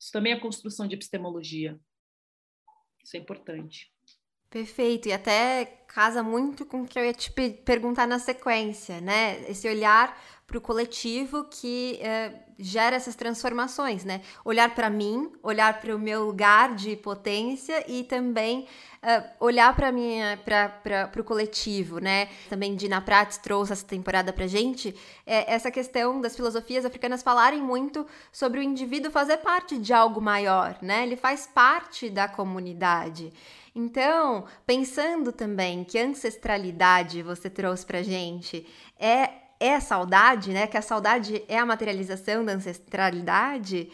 [0.00, 1.78] Isso também é construção de epistemologia.
[3.04, 3.92] Isso é importante.
[4.52, 9.42] Perfeito, e até casa muito com o que eu ia te perguntar na sequência, né?
[9.48, 10.14] Esse olhar
[10.46, 14.20] para o coletivo que uh, gera essas transformações, né?
[14.44, 18.66] Olhar para mim, olhar para o meu lugar de potência e também
[19.02, 22.28] uh, olhar para minha para o coletivo, né?
[22.50, 27.62] Também Dina Prats trouxe essa temporada para gente é, essa questão das filosofias africanas falarem
[27.62, 31.04] muito sobre o indivíduo fazer parte de algo maior, né?
[31.04, 33.32] Ele faz parte da comunidade.
[33.74, 38.66] Então, pensando também que ancestralidade você trouxe pra gente
[38.98, 40.66] é é saudade, né?
[40.66, 43.92] Que a saudade é a materialização da ancestralidade.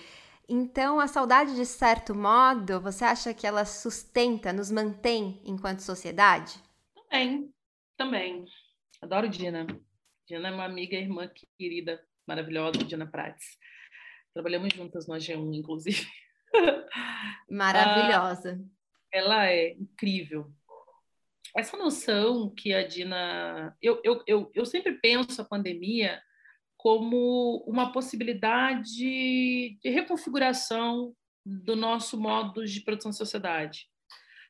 [0.48, 6.58] Então, a saudade, de certo modo, você acha que ela sustenta, nos mantém enquanto sociedade?
[6.94, 7.52] Também,
[7.98, 8.44] também.
[9.02, 9.66] Adoro Dina.
[10.26, 13.58] Dina é uma amiga e irmã querida, maravilhosa, Dina Prates.
[14.32, 16.06] Trabalhamos juntas no AG1, inclusive.
[17.50, 18.58] Maravilhosa.
[18.58, 18.77] Ah,
[19.12, 20.50] ela é incrível.
[21.56, 23.76] Essa noção que a Dina.
[23.80, 26.22] Eu, eu, eu, eu sempre penso a pandemia
[26.76, 33.88] como uma possibilidade de reconfiguração do nosso modo de produção de sociedade.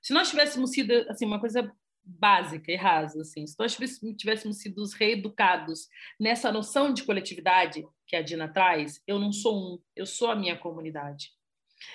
[0.02, 1.72] Se nós tivéssemos sido assim uma coisa
[2.04, 3.76] básica e rasa, assim, se nós
[4.16, 9.82] tivéssemos sido reeducados nessa noção de coletividade que a Dina traz, eu não sou um,
[9.94, 11.30] eu sou a minha comunidade.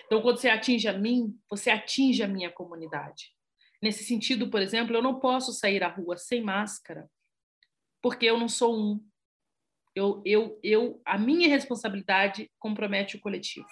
[0.06, 3.34] Então, quando você atinge a mim, você atinge a minha comunidade.
[3.82, 7.10] Nesse sentido, por exemplo, eu não posso sair à rua sem máscara,
[8.02, 9.06] porque eu não sou um.
[9.96, 13.68] Eu, eu, eu, a minha responsabilidade compromete o coletivo.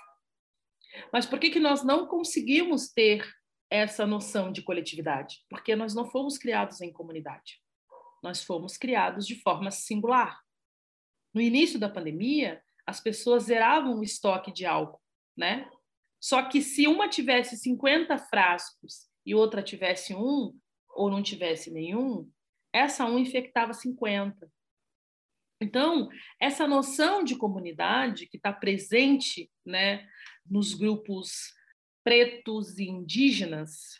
[1.11, 3.25] Mas por que, que nós não conseguimos ter
[3.69, 5.43] essa noção de coletividade?
[5.49, 7.61] Porque nós não fomos criados em comunidade.
[8.21, 10.39] Nós fomos criados de forma singular.
[11.33, 15.01] No início da pandemia, as pessoas zeravam o estoque de álcool,
[15.35, 15.69] né?
[16.21, 20.55] Só que se uma tivesse 50 frascos e outra tivesse um,
[20.87, 22.29] ou não tivesse nenhum,
[22.71, 24.49] essa um infectava 50.
[25.59, 30.07] Então, essa noção de comunidade que está presente né,
[30.45, 31.53] nos grupos
[32.03, 33.99] pretos e indígenas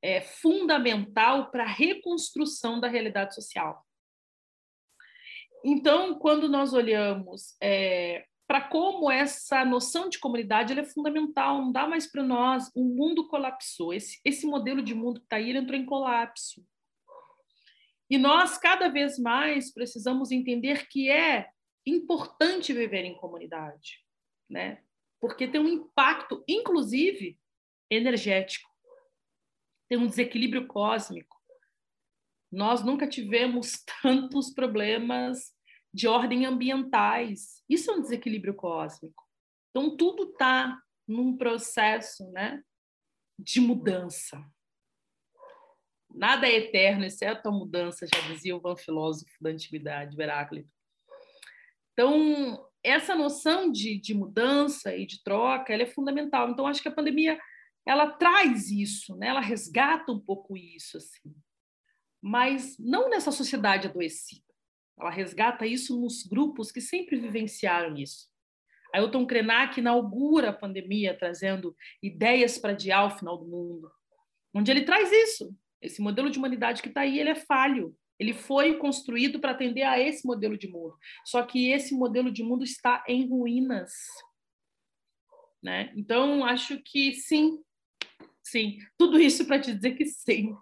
[0.00, 3.84] é fundamental para a reconstrução da realidade social.
[5.64, 11.86] Então, quando nós olhamos é, para como essa noção de comunidade é fundamental, não dá
[11.86, 12.72] mais para nós.
[12.74, 13.92] O mundo colapsou.
[13.92, 16.66] Esse, esse modelo de mundo que está aí entrou em colapso.
[18.08, 21.50] E nós, cada vez mais, precisamos entender que é
[21.84, 24.02] importante viver em comunidade,
[24.48, 24.82] né?
[25.20, 27.38] porque tem um impacto, inclusive,
[27.90, 28.68] energético.
[29.90, 31.36] Tem um desequilíbrio cósmico.
[32.50, 35.52] Nós nunca tivemos tantos problemas
[35.92, 37.62] de ordem ambientais.
[37.68, 39.24] Isso é um desequilíbrio cósmico.
[39.70, 42.62] Então, tudo está num processo né,
[43.38, 44.44] de mudança.
[46.10, 50.70] Nada é eterno, exceto a mudança, já dizia o filósofo da antiguidade, Heráclito.
[51.92, 56.50] Então, essa noção de, de mudança e de troca ela é fundamental.
[56.50, 57.38] Então, acho que a pandemia
[57.86, 59.28] ela traz isso, né?
[59.28, 61.34] ela resgata um pouco isso, assim.
[62.20, 64.47] mas não nessa sociedade adoecida.
[65.00, 68.28] Ela resgata isso nos grupos que sempre vivenciaram isso.
[68.92, 73.90] Ailton Krenak inaugura a pandemia trazendo ideias para adiar o final do mundo,
[74.54, 75.54] onde ele traz isso.
[75.80, 77.94] Esse modelo de humanidade que está aí, ele é falho.
[78.18, 80.96] Ele foi construído para atender a esse modelo de mundo.
[81.24, 83.92] Só que esse modelo de mundo está em ruínas.
[85.62, 85.92] Né?
[85.96, 87.62] Então, acho que sim,
[88.42, 88.78] sim.
[88.96, 90.52] Tudo isso para te dizer que sim.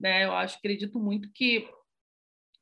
[0.00, 0.24] Né?
[0.24, 1.68] Eu acho, acredito muito que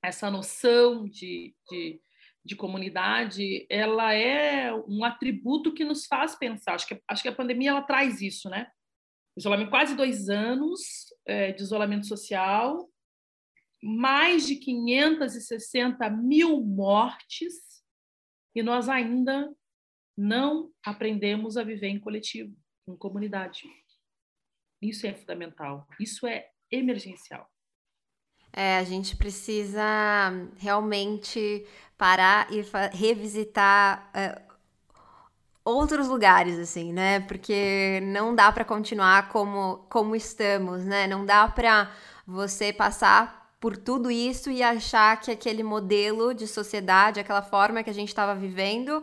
[0.06, 2.00] essa noção de, de,
[2.44, 6.74] de, comunidade, ela é um atributo que nos faz pensar.
[6.74, 8.70] Acho que, acho que a pandemia ela traz isso, né?
[9.36, 10.80] Isolamento, quase dois anos
[11.26, 12.88] é, de isolamento social,
[13.82, 17.54] mais de 560 mil mortes,
[18.54, 19.52] e nós ainda
[20.16, 22.56] não aprendemos a viver em coletivo,
[22.88, 23.64] em comunidade.
[24.80, 27.50] Isso é fundamental, isso é emergencial.
[28.56, 29.82] É, a gente precisa
[30.58, 31.66] realmente
[31.98, 32.64] parar e
[32.96, 34.40] revisitar é,
[35.64, 37.20] outros lugares, assim, né?
[37.20, 41.08] Porque não dá para continuar como, como estamos, né?
[41.08, 41.90] Não dá para
[42.26, 47.90] você passar por tudo isso e achar que aquele modelo de sociedade, aquela forma que
[47.90, 49.02] a gente estava vivendo,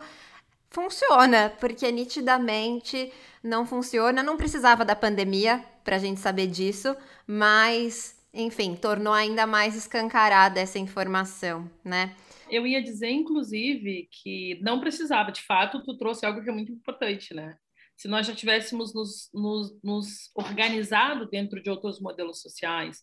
[0.70, 3.12] funciona, porque nitidamente
[3.43, 4.24] não funciona.
[4.24, 6.95] Não precisava da pandemia para a gente saber disso,
[7.28, 12.16] mas enfim, tornou ainda mais escancarada essa informação, né?
[12.52, 15.32] eu ia dizer, inclusive, que não precisava.
[15.32, 17.58] De fato, tu trouxe algo que é muito importante, né?
[17.96, 23.02] Se nós já tivéssemos nos, nos, nos organizado dentro de outros modelos sociais,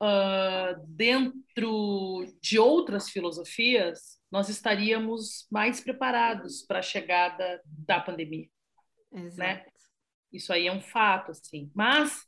[0.00, 8.48] uh, dentro de outras filosofias, nós estaríamos mais preparados para a chegada da pandemia.
[9.10, 9.24] Né?
[9.24, 9.40] Exato.
[9.40, 9.66] Né?
[10.32, 11.70] Isso aí é um fato, assim.
[11.74, 12.24] Mas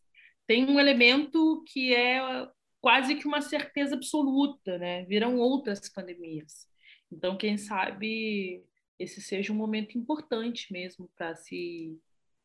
[0.48, 2.48] tem um elemento que é
[2.80, 5.04] quase que uma certeza absoluta, né?
[5.04, 6.66] Virão outras pandemias.
[7.12, 8.64] Então, quem sabe
[8.98, 12.00] esse seja um momento importante mesmo para se,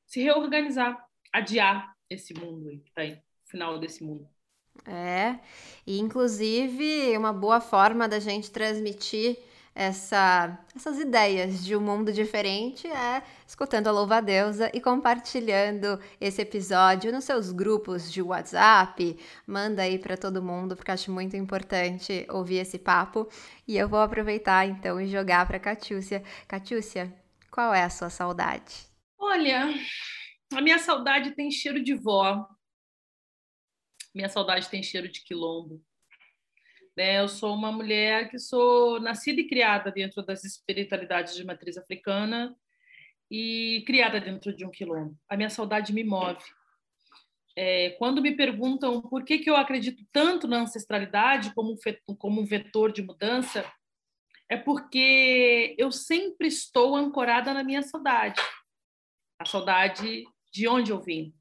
[0.05, 1.01] se reorganizar,
[1.31, 4.27] adiar esse mundo aí, tá aí, final desse mundo.
[4.85, 5.39] É,
[5.87, 9.37] e inclusive uma boa forma da gente transmitir
[9.75, 16.41] essa, essas ideias de um mundo diferente é escutando a Louva Deusa e compartilhando esse
[16.41, 19.17] episódio nos seus grupos de WhatsApp.
[19.47, 23.27] Manda aí para todo mundo, porque acho muito importante ouvir esse papo.
[23.67, 26.23] E eu vou aproveitar então e jogar para Catiúcia.
[26.47, 27.11] Catiúcia,
[27.49, 28.87] qual é a sua saudade?
[29.17, 29.73] Olha,
[30.53, 32.47] a minha saudade tem cheiro de vó.
[34.13, 35.83] Minha saudade tem cheiro de quilombo.
[36.95, 37.19] Né?
[37.19, 42.55] Eu sou uma mulher que sou nascida e criada dentro das espiritualidades de matriz africana
[43.29, 45.17] e criada dentro de um quilombo.
[45.27, 46.43] A minha saudade me move.
[47.55, 51.75] É, quando me perguntam por que, que eu acredito tanto na ancestralidade como
[52.17, 53.63] como um vetor de mudança,
[54.49, 58.41] é porque eu sempre estou ancorada na minha saudade.
[59.39, 61.33] A saudade de onde eu vim,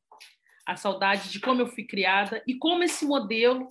[0.66, 3.70] a saudade de como eu fui criada e como esse modelo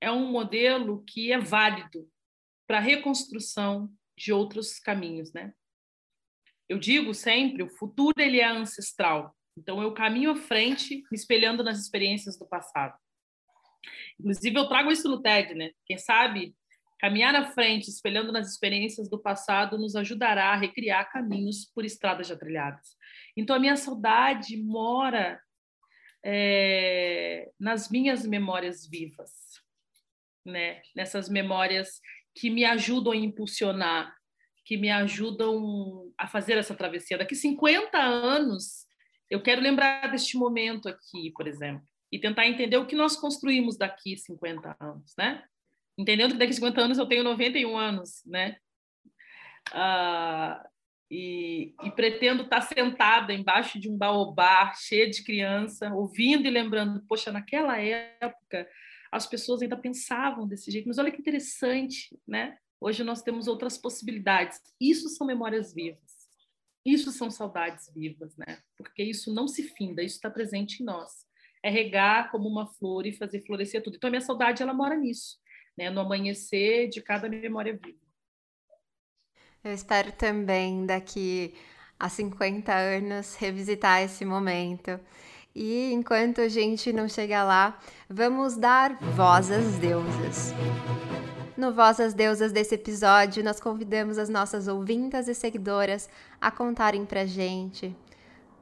[0.00, 2.08] é um modelo que é válido
[2.66, 5.52] para a reconstrução de outros caminhos, né?
[6.68, 9.36] Eu digo sempre, o futuro ele é ancestral.
[9.56, 12.98] Então eu caminho à frente, me espelhando nas experiências do passado.
[14.18, 15.70] Inclusive eu trago isso no TED, né?
[15.84, 16.54] Quem sabe
[16.98, 22.26] caminhar à frente, espelhando nas experiências do passado, nos ajudará a recriar caminhos por estradas
[22.26, 22.96] já trilhadas.
[23.36, 25.40] Então a minha saudade mora
[26.24, 29.46] é, nas minhas memórias vivas
[30.46, 30.80] né?
[30.94, 32.00] Nessas memórias
[32.34, 34.14] que me ajudam a impulsionar,
[34.64, 37.18] que me ajudam a fazer essa travessia.
[37.18, 38.86] Daqui 50 anos,
[39.30, 43.76] eu quero lembrar deste momento aqui, por exemplo, e tentar entender o que nós construímos
[43.76, 45.44] daqui 50 anos, né?
[45.98, 48.56] Entendendo que daqui 50 anos eu tenho 91 anos, né?
[49.72, 50.64] Ah,
[51.10, 57.04] e, e, pretendo estar sentada embaixo de um baobá cheia de criança, ouvindo e lembrando,
[57.08, 58.68] poxa, naquela época
[59.10, 60.86] as pessoas ainda pensavam desse jeito.
[60.86, 62.58] Mas olha que interessante, né?
[62.80, 64.60] Hoje nós temos outras possibilidades.
[64.80, 66.16] Isso são memórias vivas.
[66.84, 68.60] Isso são saudades vivas, né?
[68.76, 71.26] Porque isso não se finda, isso está presente em nós.
[71.62, 73.96] É regar como uma flor e fazer florescer tudo.
[73.96, 75.38] Então a minha saudade ela mora nisso,
[75.76, 75.90] né?
[75.90, 77.98] No amanhecer de cada memória viva.
[79.64, 81.54] Eu espero também daqui
[81.98, 85.00] a 50 anos revisitar esse momento
[85.56, 87.78] e enquanto a gente não chega lá,
[88.10, 90.52] vamos dar voz às deusas.
[91.56, 97.06] No Voz às Deusas desse episódio, nós convidamos as nossas ouvintas e seguidoras a contarem
[97.06, 97.96] pra gente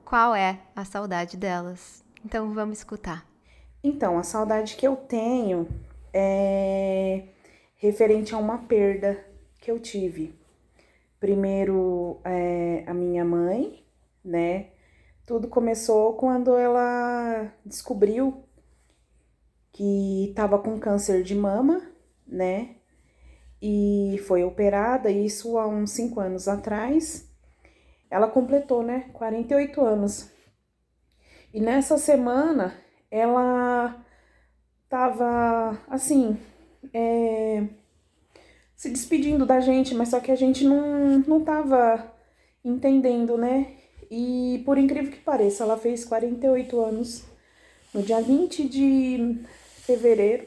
[0.05, 2.05] qual é a saudade delas.
[2.25, 3.27] Então vamos escutar.
[3.83, 5.67] Então, a saudade que eu tenho
[6.13, 7.25] é
[7.75, 9.27] referente a uma perda
[9.59, 10.33] que eu tive.
[11.19, 13.85] Primeiro, é, a minha mãe,
[14.25, 14.67] né?
[15.27, 18.45] Tudo começou quando ela descobriu
[19.73, 21.83] que estava com câncer de mama,
[22.27, 22.77] né?
[23.61, 27.27] E foi operada, isso há uns 5 anos atrás.
[28.11, 29.09] Ela completou, né?
[29.15, 30.31] 48 anos.
[31.53, 32.75] E nessa semana
[33.11, 34.05] ela
[34.91, 36.39] tava assim,
[36.93, 37.67] é,
[38.77, 42.13] se despedindo da gente, mas só que a gente não, não tava
[42.63, 43.84] entendendo, né?
[44.17, 47.25] E por incrível que pareça, ela fez 48 anos
[47.93, 49.43] no dia 20 de
[49.79, 50.47] fevereiro.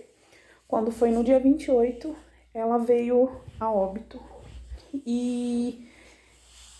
[0.65, 2.15] Quando foi no dia 28,
[2.53, 4.21] ela veio a óbito.
[5.05, 5.85] E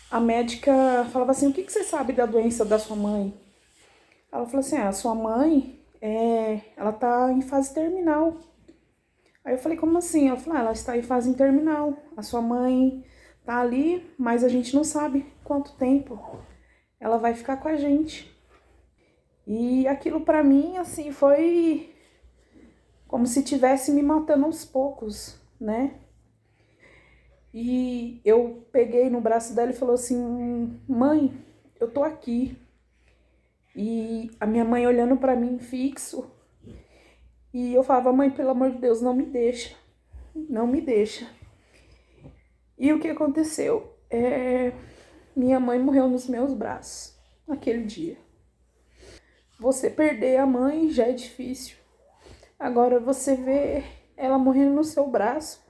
[0.09, 0.71] a médica
[1.11, 3.37] falava assim: O que, que você sabe da doença da sua mãe?
[4.31, 8.37] Ela falou assim: ah, A sua mãe, é, ela tá em fase terminal.
[9.43, 10.29] Aí eu falei: Como assim?
[10.29, 11.97] Ela falou: ah, Ela está em fase terminal.
[12.15, 13.03] A sua mãe
[13.45, 16.17] tá ali, mas a gente não sabe quanto tempo
[16.99, 18.35] ela vai ficar com a gente.
[19.45, 21.93] E aquilo para mim, assim, foi
[23.07, 25.95] como se tivesse me matando aos poucos, né?
[27.53, 31.33] E eu peguei no braço dela e falou assim: "Mãe,
[31.79, 32.57] eu tô aqui".
[33.75, 36.29] E a minha mãe olhando para mim fixo.
[37.53, 39.75] E eu falava: "Mãe, pelo amor de Deus, não me deixa.
[40.35, 41.27] Não me deixa".
[42.77, 43.95] E o que aconteceu?
[44.09, 44.71] É...
[45.37, 47.15] Minha mãe morreu nos meus braços
[47.45, 48.17] naquele dia.
[49.59, 51.77] Você perder a mãe já é difícil.
[52.57, 53.83] Agora você vê
[54.17, 55.63] ela morrendo no seu braço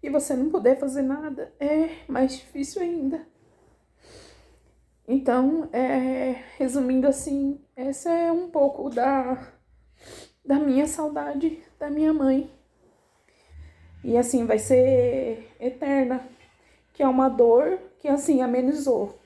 [0.00, 3.26] e você não poder fazer nada é mais difícil ainda.
[5.08, 9.52] Então, é, resumindo assim, essa é um pouco da,
[10.44, 12.48] da minha saudade da minha mãe.
[14.04, 16.24] E assim, vai ser eterna,
[16.92, 19.18] que é uma dor que assim amenizou,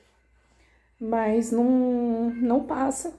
[0.99, 3.13] mas não, não passa,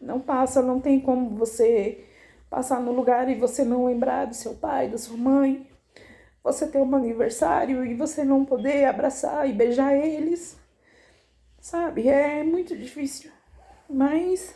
[0.00, 2.04] não passa, não tem como você
[2.50, 5.66] passar no lugar e você não lembrar do seu pai, da sua mãe,
[6.42, 10.56] você ter um aniversário e você não poder abraçar e beijar eles.
[11.60, 12.08] Sabe?
[12.08, 13.30] É muito difícil.
[13.88, 14.54] Mas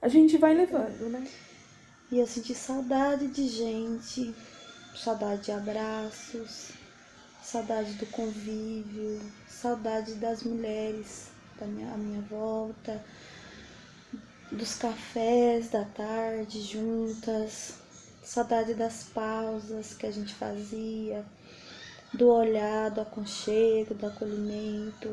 [0.00, 1.26] a gente vai levando, né?
[2.10, 4.34] E eu senti saudade de gente,
[4.94, 6.72] saudade de abraços,
[7.42, 11.28] saudade do convívio, saudade das mulheres
[11.58, 13.04] da minha, à minha volta,
[14.50, 17.74] dos cafés da tarde juntas,
[18.22, 21.24] saudade das pausas que a gente fazia,
[22.14, 25.08] do olhar, do aconchego, do acolhimento,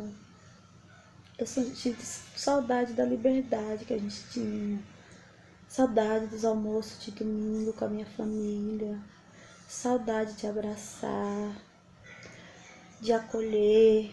[1.40, 1.96] eu senti
[2.36, 4.78] saudade da liberdade que a gente tinha.
[5.70, 9.00] Saudade dos almoços de domingo com a minha família.
[9.66, 11.56] Saudade de abraçar,
[13.02, 14.12] de acolher.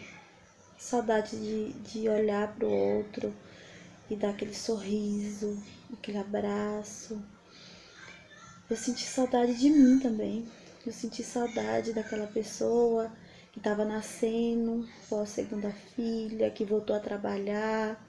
[0.79, 3.35] Saudade de, de olhar para o outro
[4.11, 5.61] e dar aquele sorriso,
[5.93, 7.21] aquele abraço.
[8.69, 10.47] Eu senti saudade de mim também.
[10.87, 13.11] Eu senti saudade daquela pessoa
[13.53, 18.05] que estava nascendo, pós segunda filha, que voltou a trabalhar,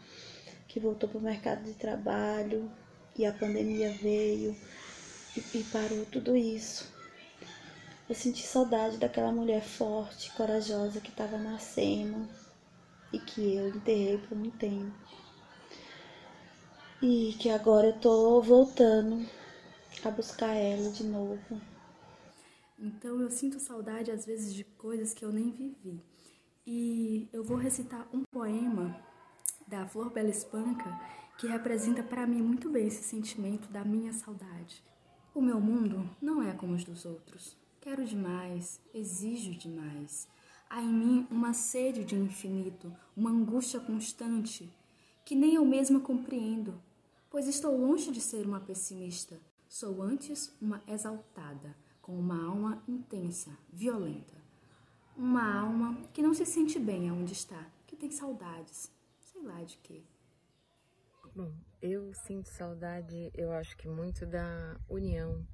[0.67, 2.69] que voltou para o mercado de trabalho
[3.17, 4.55] e a pandemia veio
[5.36, 6.96] e, e parou tudo isso.
[8.09, 12.25] Eu senti saudade daquela mulher forte, corajosa que estava nascendo
[13.11, 14.95] e que eu enterrei por um tempo.
[17.01, 19.27] E que agora eu tô voltando
[20.05, 21.61] a buscar ela de novo.
[22.79, 26.01] Então eu sinto saudade às vezes de coisas que eu nem vivi.
[26.65, 28.97] E eu vou recitar um poema
[29.67, 30.97] da Flor Bela Espanca
[31.37, 34.81] que representa para mim muito bem esse sentimento da minha saudade.
[35.35, 37.66] O meu mundo não é como os dos outros.
[37.88, 40.27] Quero demais, exijo demais.
[40.69, 44.69] Há em mim uma sede de infinito, uma angústia constante,
[45.23, 46.77] que nem eu mesma compreendo,
[47.29, 49.39] pois estou longe de ser uma pessimista.
[49.69, 54.35] Sou antes uma exaltada com uma alma intensa, violenta.
[55.15, 59.77] Uma alma que não se sente bem aonde está, que tem saudades, sei lá de
[59.77, 60.03] quê.
[61.33, 65.47] Bom, eu sinto saudade, eu acho que muito da união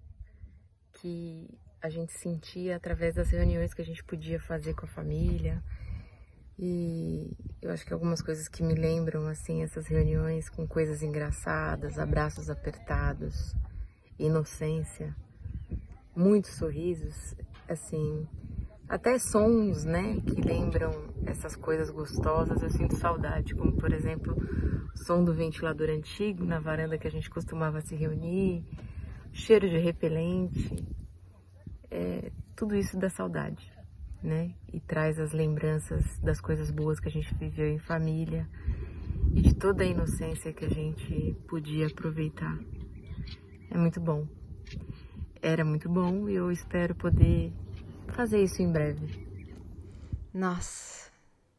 [0.94, 1.48] que
[1.84, 5.62] a gente sentia através das reuniões que a gente podia fazer com a família.
[6.58, 12.00] E eu acho que algumas coisas que me lembram, assim, essas reuniões com coisas engraçadas,
[12.00, 13.54] abraços apertados,
[14.18, 15.16] inocência
[16.16, 17.36] muitos sorrisos,
[17.68, 18.28] assim,
[18.88, 20.92] até sons, né, que lembram
[21.26, 24.36] essas coisas gostosas, eu sinto saudade, como por exemplo,
[24.94, 28.64] o som do ventilador antigo na varanda que a gente costumava se reunir,
[29.32, 30.86] cheiro de repelente,
[31.94, 33.72] é, tudo isso dá saudade,
[34.22, 38.48] né, e traz as lembranças das coisas boas que a gente viveu em família
[39.34, 42.58] e de toda a inocência que a gente podia aproveitar.
[43.70, 44.28] É muito bom
[45.44, 47.52] era muito bom e eu espero poder
[48.08, 49.28] fazer isso em breve.
[50.34, 51.12] Nossa,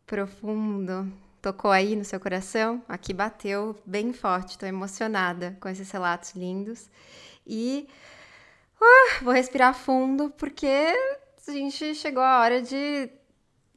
[0.07, 1.13] profundo.
[1.43, 2.83] Tocou aí no seu coração?
[2.89, 6.91] Aqui bateu bem forte, tô emocionada com esses relatos lindos.
[7.47, 7.87] E
[8.85, 10.95] uh, vou respirar fundo porque
[11.47, 13.11] a gente chegou a hora de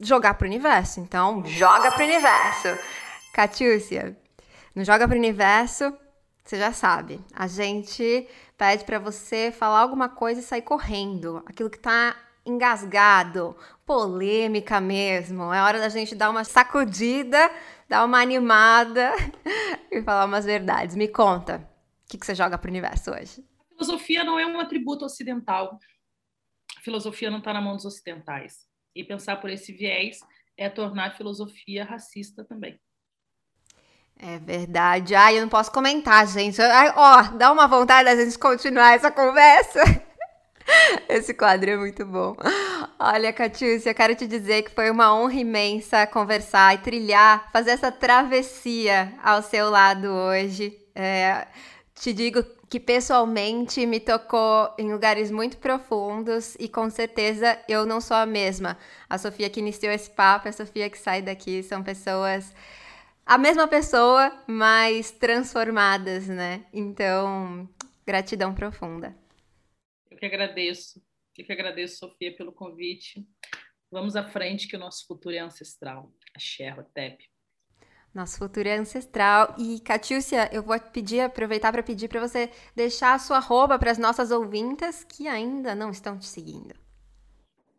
[0.00, 1.00] jogar pro universo.
[1.00, 2.78] Então, joga pro universo.
[3.32, 4.16] Catiúcia,
[4.74, 5.96] no Joga pro Universo,
[6.44, 11.70] você já sabe, a gente pede para você falar alguma coisa e sair correndo, aquilo
[11.70, 13.56] que tá engasgado,
[13.86, 15.52] polêmica mesmo.
[15.52, 17.50] É hora da gente dar uma sacudida,
[17.88, 19.12] dar uma animada
[19.92, 20.96] e falar umas verdades.
[20.96, 21.56] Me conta,
[22.04, 23.44] o que, que você joga pro universo hoje?
[23.78, 25.78] Filosofia não é um atributo ocidental.
[26.76, 28.66] A filosofia não está na mão dos ocidentais.
[28.94, 30.18] E pensar por esse viés
[30.56, 32.78] é tornar a filosofia racista também.
[34.18, 35.14] É verdade.
[35.14, 36.60] Ai, eu não posso comentar, gente.
[36.60, 39.80] Ai, ó, dá uma vontade da gente continuar essa conversa.
[41.08, 42.36] Esse quadro é muito bom.
[42.98, 47.90] Olha, Catiúcia, quero te dizer que foi uma honra imensa conversar e trilhar, fazer essa
[47.90, 50.76] travessia ao seu lado hoje.
[50.94, 51.46] É,
[52.00, 58.00] te digo que pessoalmente me tocou em lugares muito profundos e com certeza eu não
[58.00, 58.78] sou a mesma.
[59.08, 62.54] A Sofia que iniciou esse papo, a Sofia que sai daqui são pessoas
[63.28, 66.64] a mesma pessoa, mas transformadas, né?
[66.72, 67.68] Então,
[68.06, 69.14] gratidão profunda.
[70.10, 71.02] Eu que agradeço.
[71.36, 73.28] Eu que agradeço, Sofia, pelo convite.
[73.90, 76.10] Vamos à frente que o nosso futuro é ancestral.
[76.34, 77.22] Axé, Tep.
[78.18, 79.54] Nosso futuro é ancestral.
[79.56, 83.92] E, Catiúcia, eu vou pedir, aproveitar para pedir para você deixar a sua arroba para
[83.92, 86.74] as nossas ouvintas que ainda não estão te seguindo.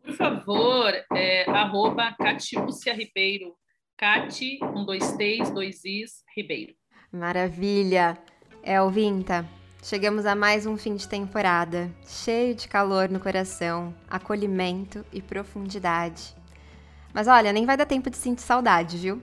[0.02, 3.54] Por favor, é, arroba Catiúcia Ribeiro.
[3.98, 6.72] Cati, um, dois, três, dois is, Ribeiro.
[7.12, 8.16] Maravilha.
[8.62, 9.46] É, ouvinta,
[9.82, 16.34] chegamos a mais um fim de temporada, cheio de calor no coração, acolhimento e profundidade.
[17.12, 19.20] Mas olha, nem vai dar tempo de sentir saudade, viu?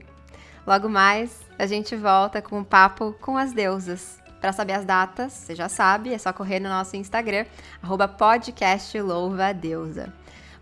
[0.68, 4.18] Logo mais, a gente volta com um papo com as deusas.
[4.38, 7.46] Para saber as datas, você já sabe, é só correr no nosso Instagram,
[8.18, 10.12] @podcastlouvadeusa.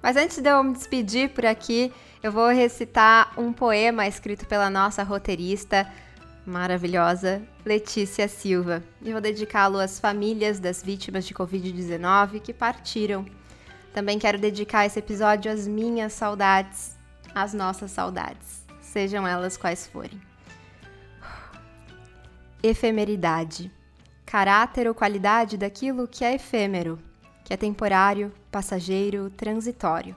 [0.01, 1.93] Mas antes de eu me despedir por aqui,
[2.23, 5.93] eu vou recitar um poema escrito pela nossa roteirista
[6.47, 8.85] maravilhosa, Letícia Silva.
[9.03, 13.27] E vou dedicá-lo às famílias das vítimas de Covid-19 que partiram.
[13.93, 16.97] Também quero dedicar esse episódio às minhas saudades,
[17.35, 18.66] às nossas saudades
[18.97, 20.19] sejam elas quais forem.
[22.63, 23.71] Efemeridade
[24.25, 26.99] caráter ou qualidade daquilo que é efêmero,
[27.45, 30.17] que é temporário, passageiro, transitório,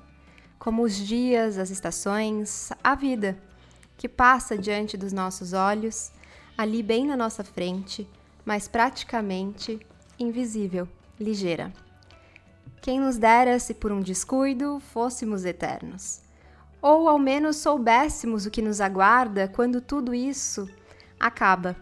[0.57, 3.37] como os dias, as estações, a vida,
[3.97, 6.13] que passa diante dos nossos olhos,
[6.57, 8.09] ali bem na nossa frente,
[8.45, 9.77] mas praticamente
[10.17, 10.87] invisível,
[11.19, 11.71] ligeira.
[12.81, 16.28] Quem nos dera se por um descuido fôssemos eternos
[16.81, 20.69] ou ao menos soubéssemos o que nos aguarda quando tudo isso
[21.19, 21.75] acaba.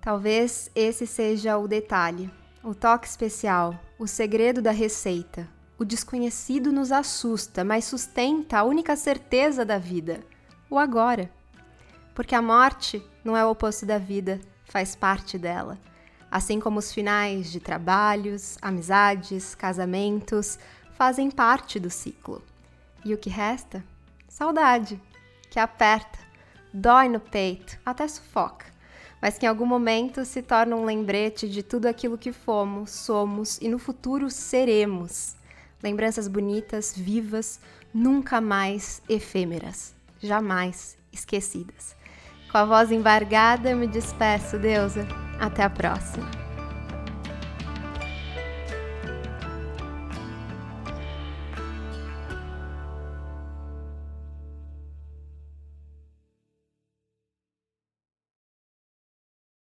[0.00, 2.30] Talvez esse seja o detalhe,
[2.62, 5.48] o toque especial, o segredo da receita.
[5.78, 10.20] O desconhecido nos assusta, mas sustenta a única certeza da vida,
[10.70, 11.30] o agora.
[12.14, 15.78] Porque a morte não é o oposto da vida, faz parte dela.
[16.30, 20.58] Assim como os finais de trabalhos, amizades, casamentos
[20.94, 22.42] fazem parte do ciclo.
[23.04, 23.84] E o que resta
[24.36, 25.00] Saudade,
[25.48, 26.18] que aperta,
[26.70, 28.66] dói no peito, até sufoca,
[29.18, 33.56] mas que em algum momento se torna um lembrete de tudo aquilo que fomos, somos
[33.62, 35.36] e no futuro seremos.
[35.82, 37.58] Lembranças bonitas, vivas,
[37.94, 41.96] nunca mais efêmeras, jamais esquecidas.
[42.52, 45.08] Com a voz embargada, me despeço, deusa.
[45.40, 46.45] Até a próxima.